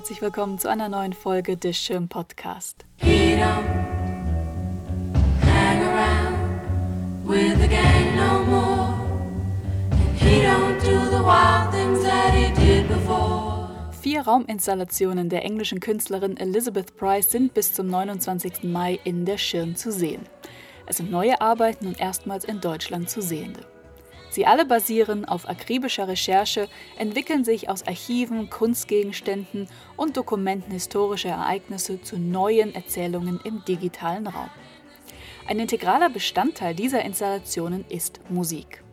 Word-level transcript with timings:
herzlich 0.00 0.22
willkommen 0.22 0.58
zu 0.58 0.66
einer 0.70 0.88
neuen 0.88 1.12
Folge 1.12 1.58
des 1.58 1.76
Schirm 1.76 2.08
Podcast. 2.08 2.86
Vier 14.00 14.22
Rauminstallationen 14.22 15.28
der 15.28 15.44
englischen 15.44 15.80
Künstlerin 15.80 16.38
Elizabeth 16.38 16.96
Price 16.96 17.30
sind 17.30 17.52
bis 17.52 17.74
zum 17.74 17.88
29. 17.88 18.62
Mai 18.62 18.98
in 19.04 19.26
der 19.26 19.36
Schirn 19.36 19.76
zu 19.76 19.92
sehen. 19.92 20.22
Es 20.86 20.96
sind 20.96 21.10
neue 21.10 21.38
Arbeiten 21.42 21.86
und 21.86 22.00
erstmals 22.00 22.46
in 22.46 22.62
Deutschland 22.62 23.10
zu 23.10 23.20
sehende. 23.20 23.69
Sie 24.30 24.46
alle 24.46 24.64
basieren 24.64 25.24
auf 25.24 25.48
akribischer 25.48 26.06
Recherche, 26.06 26.68
entwickeln 26.96 27.44
sich 27.44 27.68
aus 27.68 27.86
Archiven, 27.86 28.48
Kunstgegenständen 28.48 29.68
und 29.96 30.16
Dokumenten 30.16 30.70
historischer 30.70 31.30
Ereignisse 31.30 32.00
zu 32.00 32.16
neuen 32.16 32.74
Erzählungen 32.74 33.40
im 33.42 33.64
digitalen 33.64 34.28
Raum. 34.28 34.50
Ein 35.48 35.58
integraler 35.58 36.10
Bestandteil 36.10 36.76
dieser 36.76 37.02
Installationen 37.02 37.84
ist 37.88 38.20
Musik. 38.30 38.84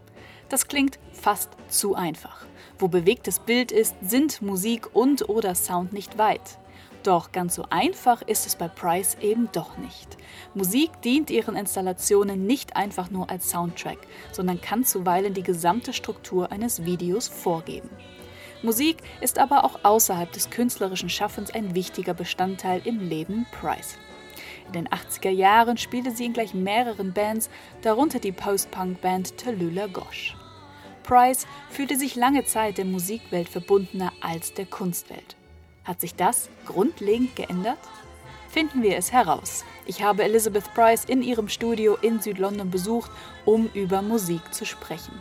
Das 0.49 0.67
klingt 0.67 0.97
fast 1.11 1.51
zu 1.67 1.93
einfach. 1.93 2.45
Wo 2.79 2.87
bewegtes 2.87 3.39
Bild 3.39 3.71
ist, 3.71 3.95
sind 4.01 4.41
Musik 4.41 4.95
und 4.95 5.29
oder 5.29 5.53
Sound 5.53 5.93
nicht 5.93 6.17
weit. 6.17 6.57
Doch 7.03 7.31
ganz 7.31 7.55
so 7.55 7.65
einfach 7.69 8.21
ist 8.21 8.45
es 8.45 8.55
bei 8.55 8.67
Price 8.67 9.17
eben 9.21 9.49
doch 9.53 9.77
nicht. 9.77 10.17
Musik 10.53 11.01
dient 11.01 11.29
ihren 11.29 11.55
Installationen 11.55 12.45
nicht 12.45 12.75
einfach 12.75 13.09
nur 13.09 13.29
als 13.29 13.49
Soundtrack, 13.49 13.99
sondern 14.31 14.59
kann 14.59 14.83
zuweilen 14.83 15.33
die 15.33 15.43
gesamte 15.43 15.93
Struktur 15.93 16.51
eines 16.51 16.83
Videos 16.83 17.27
vorgeben. 17.27 17.89
Musik 18.63 18.97
ist 19.21 19.37
aber 19.37 19.63
auch 19.63 19.79
außerhalb 19.83 20.31
des 20.31 20.49
künstlerischen 20.49 21.09
Schaffens 21.09 21.51
ein 21.51 21.75
wichtiger 21.75 22.13
Bestandteil 22.13 22.81
im 22.85 23.07
Leben 23.07 23.45
Price. 23.51 23.97
In 24.65 24.73
den 24.73 24.89
80er 24.89 25.29
Jahren 25.29 25.77
spielte 25.77 26.11
sie 26.11 26.25
in 26.25 26.33
gleich 26.33 26.53
mehreren 26.53 27.13
Bands, 27.13 27.49
darunter 27.81 28.19
die 28.19 28.31
Post-Punk-Band 28.31 29.37
Tallulah 29.37 29.87
Gosh. 29.87 30.35
Price 31.03 31.47
fühlte 31.69 31.95
sich 31.95 32.15
lange 32.15 32.43
Zeit 32.43 32.77
der 32.77 32.85
Musikwelt 32.85 33.47
verbundener 33.47 34.11
als 34.21 34.53
der 34.53 34.65
Kunstwelt. 34.65 35.36
Hat 35.87 36.01
sich 36.01 36.15
das 36.15 36.49
grundlegend 36.65 37.37
geändert? 37.37 37.77
Finden 38.49 38.83
wir 38.83 38.97
es 38.97 39.13
heraus. 39.13 39.63
Ich 39.85 40.03
habe 40.03 40.23
Elizabeth 40.23 40.73
Price 40.73 41.05
in 41.05 41.21
ihrem 41.21 41.47
Studio 41.47 41.95
in 41.95 42.19
Südlondon 42.19 42.69
besucht, 42.69 43.09
um 43.45 43.69
über 43.73 44.01
Musik 44.01 44.53
zu 44.53 44.65
sprechen. 44.65 45.13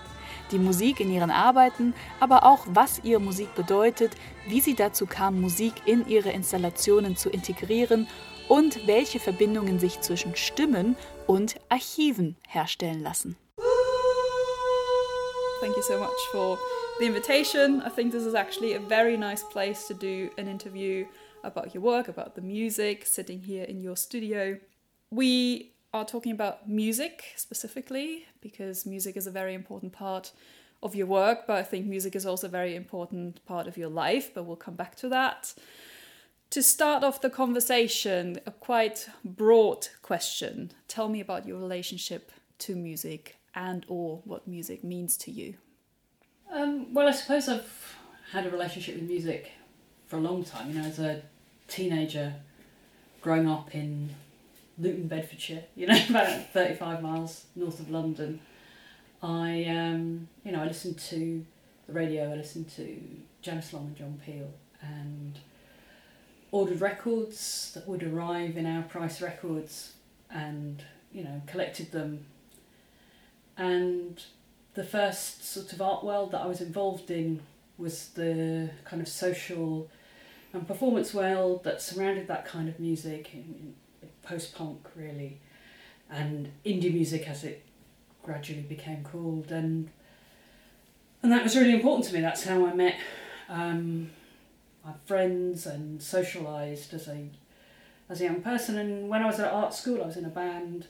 Die 0.51 0.59
Musik 0.59 0.99
in 0.99 1.13
ihren 1.13 1.31
Arbeiten, 1.31 1.95
aber 2.19 2.45
auch 2.45 2.67
was 2.67 3.01
ihre 3.05 3.21
Musik 3.21 3.55
bedeutet, 3.55 4.11
wie 4.49 4.61
sie 4.61 4.75
dazu 4.75 5.07
kam, 5.07 5.41
Musik 5.41 5.73
in 5.85 6.09
ihre 6.09 6.31
Installationen 6.31 7.17
zu 7.17 7.31
integrieren 7.31 8.09
und 8.49 8.89
welche 8.89 9.21
Verbindungen 9.21 9.79
sich 9.79 10.01
zwischen 10.01 10.35
Stimmen 10.35 10.97
und 11.29 11.61
Archiven 11.69 12.37
herstellen 12.49 13.05
lassen. 13.05 13.37
Thank 15.61 15.77
you 15.77 15.83
so 15.83 15.99
much 15.99 16.29
for 16.33 16.59
the 16.99 17.05
invitation. 17.05 17.83
I 17.83 17.91
think 17.91 18.13
this 18.13 18.25
is 18.25 18.35
actually 18.35 18.73
a 18.73 18.81
very 18.81 19.17
nice 19.19 19.43
place 19.43 19.87
to 19.89 19.95
do 19.95 20.31
an 20.39 20.49
interview 20.49 21.07
about 21.45 21.75
your 21.75 21.83
work, 21.83 22.09
about 22.09 22.35
the 22.35 22.41
music, 22.41 23.05
sitting 23.07 23.41
here 23.41 23.65
in 23.65 23.83
your 23.83 23.97
studio. 23.97 24.59
We 25.11 25.73
are 25.93 26.07
talking 26.07 26.33
about 26.33 26.69
music 26.69 27.25
specifically 27.37 28.27
because 28.41 28.87
music 28.87 29.17
is 29.17 29.27
a 29.27 29.31
very 29.31 29.53
important 29.53 29.93
part 29.93 30.33
of 30.83 30.95
your 30.95 31.07
work, 31.07 31.47
but 31.47 31.57
I 31.57 31.63
think 31.63 31.87
music 31.87 32.17
is 32.17 32.25
also 32.25 32.47
a 32.47 32.51
very 32.51 32.75
important 32.75 33.45
part 33.45 33.67
of 33.67 33.77
your 33.77 33.89
life, 33.91 34.33
but 34.33 34.45
we'll 34.45 34.57
come 34.57 34.75
back 34.75 34.95
to 34.97 35.09
that. 35.11 35.53
To 36.51 36.63
start 36.63 37.05
off 37.05 37.21
the 37.21 37.31
conversation, 37.31 38.41
a 38.47 38.53
quite 38.53 39.09
broad 39.23 39.89
question. 40.01 40.73
Tell 40.89 41.09
me 41.09 41.21
about 41.21 41.47
your 41.47 41.59
relationship 41.59 42.33
to 42.61 42.75
music 42.75 43.37
and 43.55 43.85
or 43.89 44.23
what 44.25 44.49
music 44.49 44.83
means 44.83 45.17
to 45.19 45.31
you. 45.31 45.57
Um, 46.57 46.95
well, 46.95 47.07
I 47.07 47.11
suppose 47.11 47.51
I've 47.51 47.97
had 48.33 48.47
a 48.47 48.51
relationship 48.51 48.95
with 48.95 49.05
music 49.05 49.53
for 50.07 50.17
a 50.17 50.21
long 50.21 50.43
time. 50.43 50.71
You 50.71 50.81
know, 50.81 50.87
as 50.87 50.99
a 50.99 51.21
teenager, 51.69 52.33
growing 53.21 53.47
up 53.47 53.75
in 53.75 54.15
Luton, 54.79 55.07
Bedfordshire, 55.07 55.65
you 55.77 55.87
know, 55.87 55.99
about 56.09 56.51
35 56.55 57.03
miles 57.03 57.45
north 57.55 57.79
of 57.79 57.91
London, 57.91 58.41
I, 59.23 59.65
um, 59.65 60.29
you 60.45 60.53
know, 60.53 60.63
I 60.63 60.67
listened 60.67 60.99
to 60.99 61.45
the 61.87 61.93
radio, 61.93 62.33
I 62.33 62.37
listened 62.37 62.71
to 62.77 63.03
Janice 63.43 63.75
Long 63.75 63.89
and 63.89 63.97
John 63.97 64.21
Peel, 64.25 64.51
and 64.81 65.39
ordered 66.53 66.81
records 66.81 67.73
that 67.75 67.87
would 67.87 68.03
arrive 68.03 68.57
in 68.57 68.65
Our 68.65 68.83
Price 68.83 69.21
records 69.21 69.93
and, 70.31 70.83
you 71.13 71.23
know, 71.23 71.43
collected 71.47 71.93
them. 71.93 72.25
And 73.59 74.25
the 74.77 74.85
first 74.85 75.43
sort 75.43 75.73
of 75.73 75.81
art 75.81 76.05
world 76.05 76.33
that 76.33 76.43
I 76.43 76.47
was 76.47 76.61
involved 76.61 77.11
in 77.11 77.41
was 77.79 78.09
the 78.09 78.71
kind 78.85 79.01
of 79.01 79.09
social 79.09 79.91
and 80.53 80.69
performance 80.69 81.13
world 81.13 81.65
that 81.65 81.81
surrounded 81.81 82.29
that 82.29 82.45
kind 82.45 82.69
of 82.69 82.79
music, 82.79 83.31
post 84.23 84.55
punk 84.55 84.87
really, 84.95 85.41
and 86.11 86.53
indie 86.65 86.93
music 86.93 87.27
as 87.27 87.43
it 87.43 87.65
gradually 88.23 88.61
became 88.61 89.03
called, 89.03 89.51
and 89.51 89.89
and 91.23 91.33
that 91.33 91.43
was 91.43 91.57
really 91.57 91.73
important 91.73 92.07
to 92.09 92.15
me. 92.15 92.21
That's 92.21 92.45
how 92.45 92.67
I 92.67 92.75
met 92.75 92.97
um, 93.49 94.11
my 94.85 94.93
friends 95.07 95.65
and 95.65 96.01
socialised 96.01 96.93
as 96.93 97.09
a 97.09 97.31
as 98.11 98.21
a 98.21 98.25
young 98.25 98.43
person. 98.43 98.77
And 98.77 99.09
when 99.09 99.23
I 99.23 99.27
was 99.27 99.41
at 99.41 99.51
art 99.51 99.73
school, 99.73 100.03
I 100.03 100.07
was 100.07 100.19
in 100.19 100.27
a 100.27 100.31
band, 100.31 100.87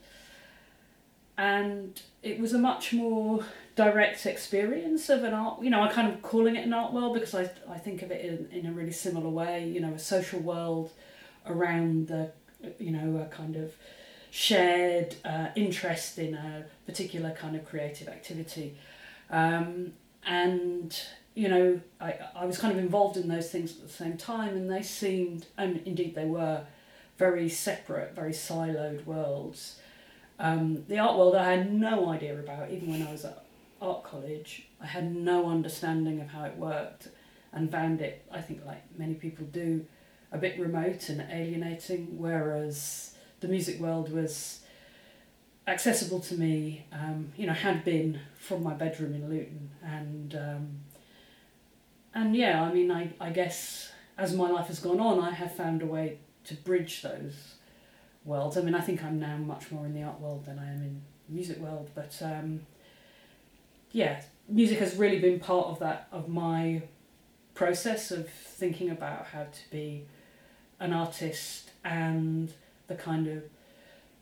and 1.39 2.01
it 2.25 2.41
was 2.41 2.53
a 2.53 2.59
much 2.59 2.93
more 2.93 3.45
direct 3.77 4.27
experience 4.27 5.09
of 5.11 5.23
an 5.23 5.35
art 5.35 5.63
you 5.63 5.71
know 5.71 5.81
i'm 5.81 5.93
kind 5.93 6.13
of 6.13 6.23
calling 6.23 6.57
it 6.57 6.65
an 6.65 6.73
art 6.73 6.93
world 6.93 7.15
because 7.15 7.35
i, 7.35 7.43
I 7.71 7.79
think 7.79 8.03
of 8.03 8.11
it 8.11 8.25
in, 8.25 8.49
in 8.59 8.67
a 8.67 8.73
really 8.73 8.93
similar 8.93 9.29
way 9.29 9.69
you 9.69 9.81
know 9.81 9.93
a 9.93 9.99
social 9.99 10.41
world 10.41 10.91
around 11.47 12.09
the 12.09 12.33
you 12.79 12.91
know 12.91 13.21
a 13.21 13.27
kind 13.27 13.57
of 13.57 13.73
shared 14.31 15.15
uh, 15.25 15.49
interest 15.57 16.19
in 16.19 16.35
a 16.35 16.65
particular 16.85 17.31
kind 17.31 17.57
of 17.57 17.65
creative 17.65 18.07
activity. 18.07 18.77
Um, 19.31 19.93
and 20.27 20.99
you 21.35 21.49
know 21.49 21.81
I, 22.01 22.15
I 22.35 22.45
was 22.45 22.59
kind 22.59 22.73
of 22.73 22.79
involved 22.79 23.17
in 23.17 23.29
those 23.29 23.51
things 23.51 23.73
at 23.73 23.83
the 23.83 23.93
same 23.93 24.17
time 24.17 24.57
and 24.57 24.71
they 24.71 24.83
seemed 24.83 25.47
and 25.57 25.81
indeed 25.87 26.15
they 26.15 26.25
were 26.25 26.65
very 27.17 27.49
separate 27.49 28.15
very 28.15 28.33
siloed 28.33 29.05
worlds. 29.07 29.79
Um, 30.39 30.85
the 30.87 30.99
art 30.99 31.17
world 31.17 31.35
I 31.35 31.53
had 31.53 31.73
no 31.73 32.11
idea 32.11 32.39
about 32.39 32.71
even 32.71 32.91
when 32.91 33.07
I 33.07 33.13
was 33.13 33.25
at 33.25 33.43
art 33.81 34.05
college, 34.05 34.69
I 34.81 34.87
had 34.87 35.15
no 35.15 35.49
understanding 35.49 36.21
of 36.21 36.29
how 36.29 36.45
it 36.45 36.57
worked 36.57 37.09
and 37.53 37.71
found 37.71 38.01
it, 38.01 38.25
I 38.31 38.41
think, 38.41 38.65
like 38.65 38.83
many 38.99 39.15
people 39.15 39.47
do, 39.47 39.87
a 40.33 40.39
bit 40.39 40.59
remote 40.59 41.09
and 41.09 41.25
alienating, 41.31 42.19
whereas 42.19 43.15
the 43.41 43.49
music 43.49 43.81
world 43.81 44.13
was 44.13 44.61
accessible 45.67 46.21
to 46.21 46.35
me, 46.35 46.87
um, 46.93 47.33
you 47.37 47.47
know, 47.47 47.53
had 47.53 47.85
been 47.85 48.21
from 48.37 48.63
my 48.63 48.75
bedroom 48.75 49.15
in 49.15 49.29
Luton. 49.29 49.71
And, 49.83 50.35
um, 50.35 50.81
and 52.15 52.37
yeah, 52.37 52.63
I 52.63 52.73
mean, 52.73 52.91
I, 52.91 53.13
I 53.21 53.31
guess 53.31 53.93
as 54.19 54.35
my 54.35 54.51
life 54.51 54.67
has 54.69 54.79
gone 54.79 55.01
on, 55.01 55.21
I 55.21 55.31
have 55.31 55.55
found 55.55 55.83
a 55.83 55.87
way 55.87 56.19
to 56.45 56.55
bridge 56.55 57.03
those 57.03 57.55
worlds. 58.25 58.57
I 58.57 58.63
mean, 58.63 58.75
I 58.75 58.81
think 58.81 59.03
I'm 59.03 59.19
now 59.19 59.37
much 59.37 59.71
more 59.71 59.87
in 59.87 59.95
the 59.95 60.03
art 60.03 60.21
world 60.21 60.47
than 60.47 60.59
I 60.59 60.69
am 60.71 60.83
in 60.83 61.03
the 61.29 61.35
music 61.35 61.59
world, 61.59 61.91
but 61.95 62.17
um, 62.23 62.61
yeah, 63.97 64.21
music 64.47 64.79
has 64.81 64.95
really 64.95 65.19
been 65.19 65.41
part 65.41 65.69
of 65.69 65.79
that 65.79 66.07
of 66.13 66.29
my 66.29 66.83
process 67.55 68.11
of 68.11 68.29
thinking 68.29 68.91
about 68.91 69.29
how 69.29 69.45
to 69.45 69.71
be 69.71 70.05
an 70.79 70.93
artist 70.93 71.71
and 71.83 72.53
the 72.89 72.95
kind 72.95 73.27
of 73.27 73.45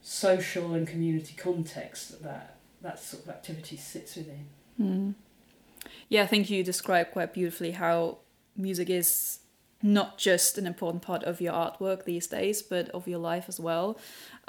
social 0.00 0.74
and 0.74 0.86
community 0.86 1.34
context 1.36 2.22
that 2.22 2.56
that, 2.82 3.00
sort 3.00 3.24
of 3.24 3.30
activity 3.30 3.76
sits 3.76 4.14
within. 4.14 4.46
Mm. 4.80 5.14
Yeah, 6.08 6.22
I 6.22 6.26
think 6.26 6.50
you 6.50 6.62
described 6.62 7.10
quite 7.10 7.32
beautifully 7.32 7.72
how 7.72 8.18
music 8.56 8.88
is 8.88 9.40
not 9.82 10.18
just 10.18 10.56
an 10.56 10.68
important 10.68 11.02
part 11.02 11.24
of 11.24 11.40
your 11.40 11.52
artwork 11.52 12.04
these 12.04 12.28
days, 12.28 12.62
but 12.62 12.90
of 12.90 13.08
your 13.08 13.18
life 13.18 13.46
as 13.48 13.58
well. 13.58 13.98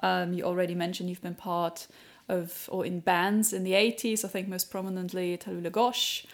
Um, 0.04 0.34
you 0.34 0.44
already 0.44 0.76
mentioned 0.76 1.10
you've 1.10 1.24
been 1.24 1.34
part 1.34 1.88
of 2.28 2.70
or 2.72 2.86
in 2.86 3.00
bands 3.00 3.54
in 3.54 3.64
the 3.64 3.74
80s 3.74 4.26
i 4.26 4.28
think 4.28 4.48
most 4.48 4.72
prominently 4.72 5.38
Tallulah 5.38 5.72
Gosh. 5.72 6.26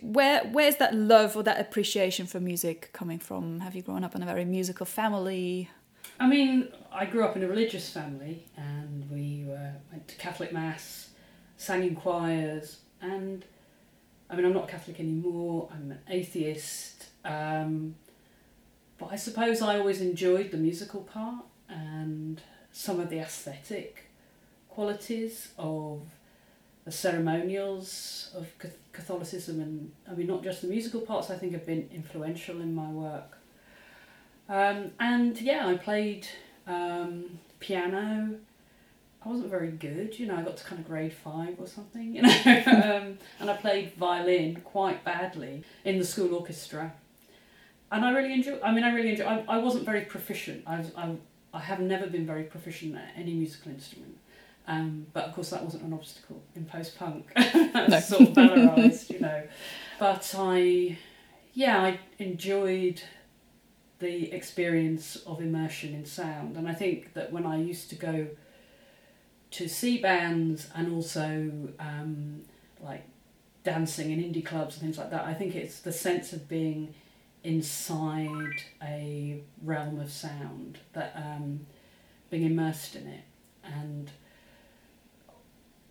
Where 0.00 0.44
where's 0.44 0.76
that 0.76 0.94
love 0.94 1.36
or 1.36 1.42
that 1.42 1.60
appreciation 1.60 2.26
for 2.26 2.40
music 2.40 2.90
coming 2.94 3.18
from? 3.18 3.60
Have 3.60 3.74
you 3.74 3.82
grown 3.82 4.02
up 4.02 4.14
in 4.14 4.22
a 4.22 4.26
very 4.26 4.46
musical 4.46 4.86
family? 4.86 5.68
I 6.18 6.26
mean 6.26 6.68
i 6.92 7.04
grew 7.04 7.24
up 7.24 7.36
in 7.36 7.42
a 7.42 7.48
religious 7.48 7.90
family 7.90 8.46
and 8.56 9.10
we 9.10 9.46
uh, 9.52 9.72
went 9.90 10.08
to 10.08 10.16
catholic 10.16 10.52
mass 10.52 11.10
sang 11.56 11.82
in 11.82 11.94
choirs 11.94 12.78
and 13.00 13.44
i 14.28 14.34
mean 14.34 14.44
i'm 14.44 14.52
not 14.52 14.66
catholic 14.68 14.98
anymore 14.98 15.68
i'm 15.72 15.92
an 15.92 15.98
atheist 16.08 17.06
um, 17.24 17.94
but 19.00 19.10
I 19.12 19.16
suppose 19.16 19.62
I 19.62 19.78
always 19.78 20.00
enjoyed 20.00 20.50
the 20.50 20.58
musical 20.58 21.00
part 21.00 21.44
and 21.68 22.40
some 22.70 23.00
of 23.00 23.08
the 23.08 23.18
aesthetic 23.18 24.09
qualities 24.70 25.48
of 25.58 26.02
the 26.84 26.92
ceremonials 26.92 28.30
of 28.34 28.48
Catholicism, 28.92 29.60
and 29.60 29.92
I 30.10 30.14
mean, 30.14 30.26
not 30.26 30.42
just 30.42 30.62
the 30.62 30.68
musical 30.68 31.00
parts, 31.00 31.30
I 31.30 31.36
think 31.36 31.52
have 31.52 31.66
been 31.66 31.88
influential 31.92 32.60
in 32.60 32.74
my 32.74 32.88
work. 32.88 33.38
Um, 34.48 34.92
and 34.98 35.40
yeah, 35.40 35.66
I 35.66 35.76
played 35.76 36.26
um, 36.66 37.38
piano. 37.60 38.36
I 39.24 39.28
wasn't 39.28 39.50
very 39.50 39.70
good, 39.70 40.18
you 40.18 40.26
know, 40.26 40.36
I 40.36 40.42
got 40.42 40.56
to 40.56 40.64
kind 40.64 40.80
of 40.80 40.86
grade 40.88 41.12
five 41.12 41.56
or 41.58 41.66
something, 41.66 42.14
you 42.16 42.22
know, 42.22 42.30
um, 42.66 43.18
and 43.38 43.50
I 43.50 43.56
played 43.56 43.92
violin 43.94 44.62
quite 44.64 45.04
badly 45.04 45.62
in 45.84 45.98
the 45.98 46.04
school 46.04 46.34
orchestra. 46.34 46.94
And 47.92 48.04
I 48.04 48.12
really 48.12 48.32
enjoy. 48.32 48.58
I 48.62 48.72
mean, 48.72 48.84
I 48.84 48.94
really 48.94 49.10
enjoy. 49.10 49.24
I, 49.24 49.44
I 49.48 49.58
wasn't 49.58 49.84
very 49.84 50.02
proficient. 50.02 50.62
I, 50.66 50.84
I, 50.96 51.16
I 51.52 51.60
have 51.60 51.80
never 51.80 52.06
been 52.06 52.24
very 52.24 52.44
proficient 52.44 52.94
at 52.94 53.10
any 53.16 53.34
musical 53.34 53.72
instrument. 53.72 54.16
Um, 54.70 55.08
but 55.12 55.24
of 55.24 55.34
course, 55.34 55.50
that 55.50 55.64
wasn't 55.64 55.82
an 55.82 55.92
obstacle 55.92 56.44
in 56.54 56.64
post 56.64 56.96
punk. 56.96 57.32
no. 57.36 58.00
sort 58.00 58.22
of 58.22 58.28
valorised, 58.28 59.10
you 59.10 59.18
know. 59.18 59.42
But 59.98 60.32
I, 60.38 60.96
yeah, 61.52 61.82
I 61.82 61.98
enjoyed 62.20 63.02
the 63.98 64.32
experience 64.32 65.16
of 65.26 65.40
immersion 65.40 65.92
in 65.92 66.06
sound. 66.06 66.56
And 66.56 66.68
I 66.68 66.74
think 66.74 67.14
that 67.14 67.32
when 67.32 67.46
I 67.46 67.60
used 67.60 67.90
to 67.90 67.96
go 67.96 68.28
to 69.50 69.68
see 69.68 69.98
bands 69.98 70.68
and 70.76 70.92
also 70.92 71.72
um, 71.80 72.42
like 72.80 73.02
dancing 73.64 74.12
in 74.12 74.20
indie 74.20 74.46
clubs 74.46 74.76
and 74.76 74.82
things 74.82 74.98
like 74.98 75.10
that, 75.10 75.24
I 75.24 75.34
think 75.34 75.56
it's 75.56 75.80
the 75.80 75.92
sense 75.92 76.32
of 76.32 76.48
being 76.48 76.94
inside 77.42 78.62
a 78.80 79.42
realm 79.64 79.98
of 79.98 80.12
sound 80.12 80.78
that 80.92 81.12
um, 81.16 81.66
being 82.30 82.44
immersed 82.44 82.94
in 82.94 83.08
it 83.08 83.24
and 83.64 84.12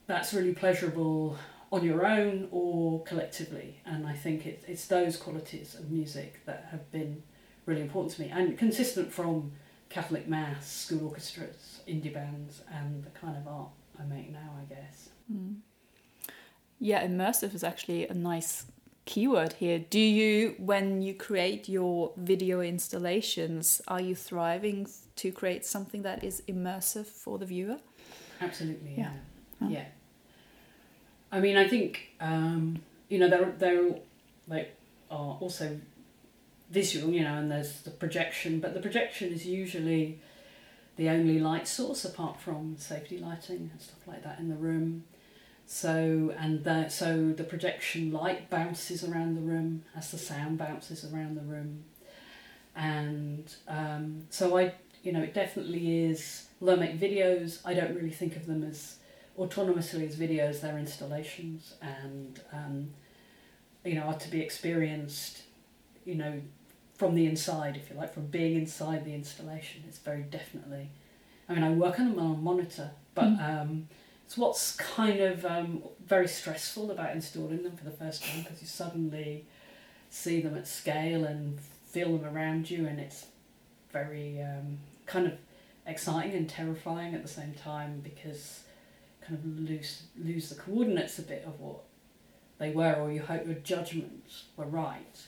that's 0.10 0.34
really 0.34 0.54
pleasurable 0.54 1.38
on 1.72 1.86
your 1.86 2.04
own 2.06 2.48
or 2.52 3.04
collectively 3.04 3.80
and 3.86 4.08
i 4.08 4.14
think 4.14 4.46
it, 4.46 4.64
it's 4.68 4.88
those 4.88 5.16
qualities 5.16 5.76
of 5.76 5.90
music 5.92 6.44
that 6.46 6.68
have 6.72 6.92
been 6.92 7.22
really 7.68 7.82
important 7.82 8.12
to 8.12 8.22
me 8.22 8.30
and 8.30 8.58
consistent 8.58 9.14
from 9.14 9.52
catholic 9.88 10.28
mass 10.28 10.68
school 10.68 11.06
orchestras 11.08 11.82
indie 11.88 12.14
bands 12.14 12.62
and 12.74 13.04
the 13.04 13.12
kind 13.12 13.38
of 13.38 13.48
art 13.48 13.70
i 14.00 14.04
make 14.04 14.32
now 14.32 14.50
i 14.60 14.74
guess 14.74 15.10
mm. 15.32 15.56
yeah 16.80 17.06
immersive 17.08 17.54
is 17.54 17.64
actually 17.64 18.08
a 18.08 18.14
nice 18.14 18.66
keyword 19.06 19.54
here. 19.54 19.80
Do 19.80 20.00
you, 20.00 20.54
when 20.60 21.02
you 21.02 21.16
create 21.16 21.68
your 21.68 22.14
video 22.16 22.62
installations, 22.62 23.82
are 23.88 24.00
you 24.00 24.14
thriving 24.14 24.88
to 25.16 25.32
create 25.32 25.66
something 25.66 26.04
that 26.04 26.24
is 26.24 26.44
immersive 26.48 27.08
for 27.08 27.40
the 27.40 27.48
viewer? 27.48 27.78
Absolutely, 28.40 28.94
yeah. 28.96 29.14
Yeah. 29.62 29.68
yeah. 29.70 29.86
I 31.31 31.40
mean, 31.40 31.58
I 31.58 31.68
think, 31.68 32.10
um, 32.20 32.81
you 33.08 33.20
know, 33.20 33.30
they're, 33.30 33.54
they're 33.58 33.96
like, 34.48 34.76
are 35.12 35.38
also 35.40 35.80
visual, 36.70 37.12
you 37.12 37.24
know, 37.24 37.36
and 37.36 37.52
there's 37.52 37.81
the 37.81 37.92
projection, 37.92 38.60
but 38.60 38.74
the 38.74 38.80
projection 38.80 39.34
is 39.34 39.46
usually 39.46 40.20
the 40.98 41.10
only 41.10 41.40
light 41.40 41.68
source 41.68 42.06
apart 42.06 42.40
from 42.40 42.76
safety 42.78 43.18
lighting 43.18 43.70
and 43.72 43.81
stuff 43.81 44.08
like 44.08 44.24
that 44.24 44.40
in 44.40 44.50
the 44.50 44.56
room. 44.56 45.04
So 45.66 46.34
and 46.38 46.64
that 46.64 46.92
so 46.92 47.32
the 47.32 47.44
projection 47.44 48.12
light 48.12 48.50
bounces 48.50 49.04
around 49.04 49.36
the 49.36 49.42
room 49.42 49.84
as 49.96 50.10
the 50.10 50.18
sound 50.18 50.58
bounces 50.58 51.06
around 51.06 51.38
the 51.38 51.42
room, 51.42 51.84
and 52.75 53.54
um, 53.68 54.24
so 54.32 54.58
I 54.58 54.74
you 55.04 55.12
know 55.12 55.22
it 55.22 55.36
definitely 55.36 56.06
is. 56.06 56.48
Although 56.60 56.74
I 56.74 56.78
make 56.78 57.00
videos, 57.00 57.60
I 57.64 57.75
don't 57.75 57.96
really 57.96 58.10
think 58.10 58.36
of 58.36 58.48
them 58.48 58.64
as 58.64 58.96
autonomously 59.39 60.07
as 60.07 60.15
videos. 60.15 60.62
They're 60.62 60.77
installations, 60.77 61.75
and 61.81 62.39
um, 62.51 62.91
you 63.83 63.95
know 63.95 64.03
are 64.03 64.19
to 64.19 64.30
be 64.30 64.41
experienced, 64.41 65.44
you 66.06 66.15
know, 66.15 66.41
from 66.95 67.15
the 67.15 67.25
inside, 67.25 67.77
if 67.77 67.89
you 67.89 67.95
like, 67.95 68.13
from 68.13 68.27
being 68.27 68.56
inside 68.56 69.06
the 69.06 69.13
installation. 69.13 69.83
It's 69.88 70.00
very 70.00 70.24
definitely. 70.24 70.89
I 71.47 71.53
mean, 71.53 71.63
I 71.63 71.71
work 71.71 72.00
on 72.00 72.09
them 72.09 72.19
on 72.19 72.36
a 72.36 72.38
monitor, 72.38 72.91
but. 73.15 73.25
Mm. 73.25 73.62
Um, 73.62 73.88
it's 74.30 74.38
what's 74.38 74.75
kind 74.75 75.21
of 75.21 75.44
um, 75.44 75.81
very 76.06 76.27
stressful 76.27 76.91
about 76.91 77.15
installing 77.15 77.63
them 77.63 77.75
for 77.75 77.83
the 77.83 77.89
first 77.89 78.24
time 78.24 78.44
because 78.44 78.62
you 78.62 78.68
suddenly 78.68 79.47
see 80.12 80.39
them 80.39 80.56
at 80.56 80.68
scale 80.68 81.25
and 81.25 81.59
feel 81.59 82.15
them 82.15 82.36
around 82.36 82.69
you, 82.69 82.86
and 82.86 83.00
it's 83.00 83.25
very 83.91 84.39
um, 84.39 84.77
kind 85.07 85.25
of 85.25 85.33
exciting 85.88 86.33
and 86.33 86.47
terrifying 86.47 87.15
at 87.15 87.24
the 87.24 87.27
same 87.27 87.53
time 87.53 88.01
because 88.03 88.62
kind 89.21 89.39
of 89.39 89.45
lose 89.69 90.04
lose 90.18 90.50
the 90.50 90.56
coordinates 90.56 91.19
a 91.19 91.24
bit 91.24 91.44
of 91.45 91.60
what 91.60 91.81
they 92.57 92.71
were, 92.71 92.94
or 92.95 93.12
you 93.12 93.21
hope 93.21 93.45
your 93.45 93.56
judgments 93.56 94.45
were 94.57 94.66
right. 94.66 95.21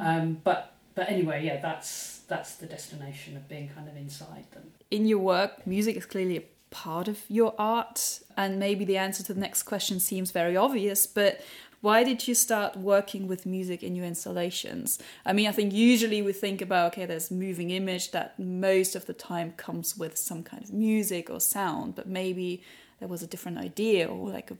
Mm. 0.00 0.06
Um, 0.06 0.40
but 0.44 0.74
but 0.94 1.08
anyway, 1.08 1.44
yeah, 1.44 1.60
that's 1.60 2.20
that's 2.28 2.56
the 2.56 2.66
destination 2.66 3.36
of 3.36 3.48
being 3.48 3.68
kind 3.68 3.88
of 3.88 3.96
inside 3.96 4.44
them. 4.52 4.72
In 4.90 5.06
your 5.06 5.18
work, 5.18 5.66
music 5.66 5.96
is 5.96 6.06
clearly 6.06 6.36
a 6.36 6.42
part 6.70 7.08
of 7.08 7.20
your 7.28 7.54
art? 7.58 8.20
And 8.36 8.58
maybe 8.58 8.84
the 8.84 8.96
answer 8.96 9.22
to 9.24 9.34
the 9.34 9.40
next 9.40 9.64
question 9.64 10.00
seems 10.00 10.30
very 10.30 10.56
obvious, 10.56 11.06
but 11.06 11.40
why 11.80 12.02
did 12.02 12.26
you 12.26 12.34
start 12.34 12.76
working 12.76 13.28
with 13.28 13.46
music 13.46 13.82
in 13.82 13.94
your 13.94 14.04
installations? 14.04 14.98
I 15.24 15.32
mean, 15.32 15.46
I 15.46 15.52
think 15.52 15.72
usually 15.72 16.22
we 16.22 16.32
think 16.32 16.60
about 16.60 16.92
okay, 16.92 17.06
there's 17.06 17.30
moving 17.30 17.70
image 17.70 18.10
that 18.10 18.38
most 18.38 18.96
of 18.96 19.06
the 19.06 19.12
time 19.12 19.52
comes 19.52 19.96
with 19.96 20.16
some 20.18 20.42
kind 20.42 20.64
of 20.64 20.72
music 20.72 21.30
or 21.30 21.40
sound, 21.40 21.94
but 21.94 22.08
maybe 22.08 22.62
there 22.98 23.08
was 23.08 23.22
a 23.22 23.26
different 23.26 23.58
idea 23.58 24.06
or 24.06 24.30
like 24.30 24.50
a 24.50 24.56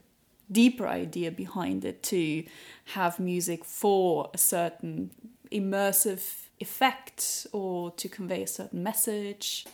deeper 0.51 0.87
idea 0.87 1.31
behind 1.31 1.85
it 1.85 2.01
to 2.03 2.43
have 2.85 3.19
music 3.19 3.63
for 3.63 4.29
a 4.33 4.37
certain 4.37 5.11
immersive 5.51 6.47
effect 6.59 7.47
or 7.51 7.91
to 7.91 8.09
convey 8.09 8.43
a 8.43 8.47
certain 8.47 8.83
message. 8.83 9.65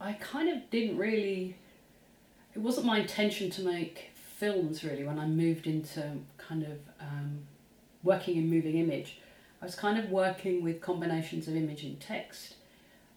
I 0.00 0.12
kind 0.14 0.48
of 0.48 0.68
didn't 0.70 0.96
really. 0.96 1.56
It 2.54 2.58
wasn't 2.58 2.86
my 2.86 2.98
intention 2.98 3.50
to 3.50 3.62
make 3.62 4.10
films 4.14 4.82
really 4.82 5.04
when 5.04 5.18
I 5.18 5.26
moved 5.26 5.66
into 5.66 6.02
kind 6.38 6.64
of 6.64 6.78
um, 7.00 7.40
working 8.02 8.36
in 8.36 8.48
moving 8.48 8.76
image. 8.76 9.18
I 9.62 9.66
was 9.66 9.74
kind 9.74 9.98
of 9.98 10.10
working 10.10 10.62
with 10.62 10.80
combinations 10.80 11.46
of 11.46 11.54
image 11.54 11.84
and 11.84 12.00
text, 12.00 12.54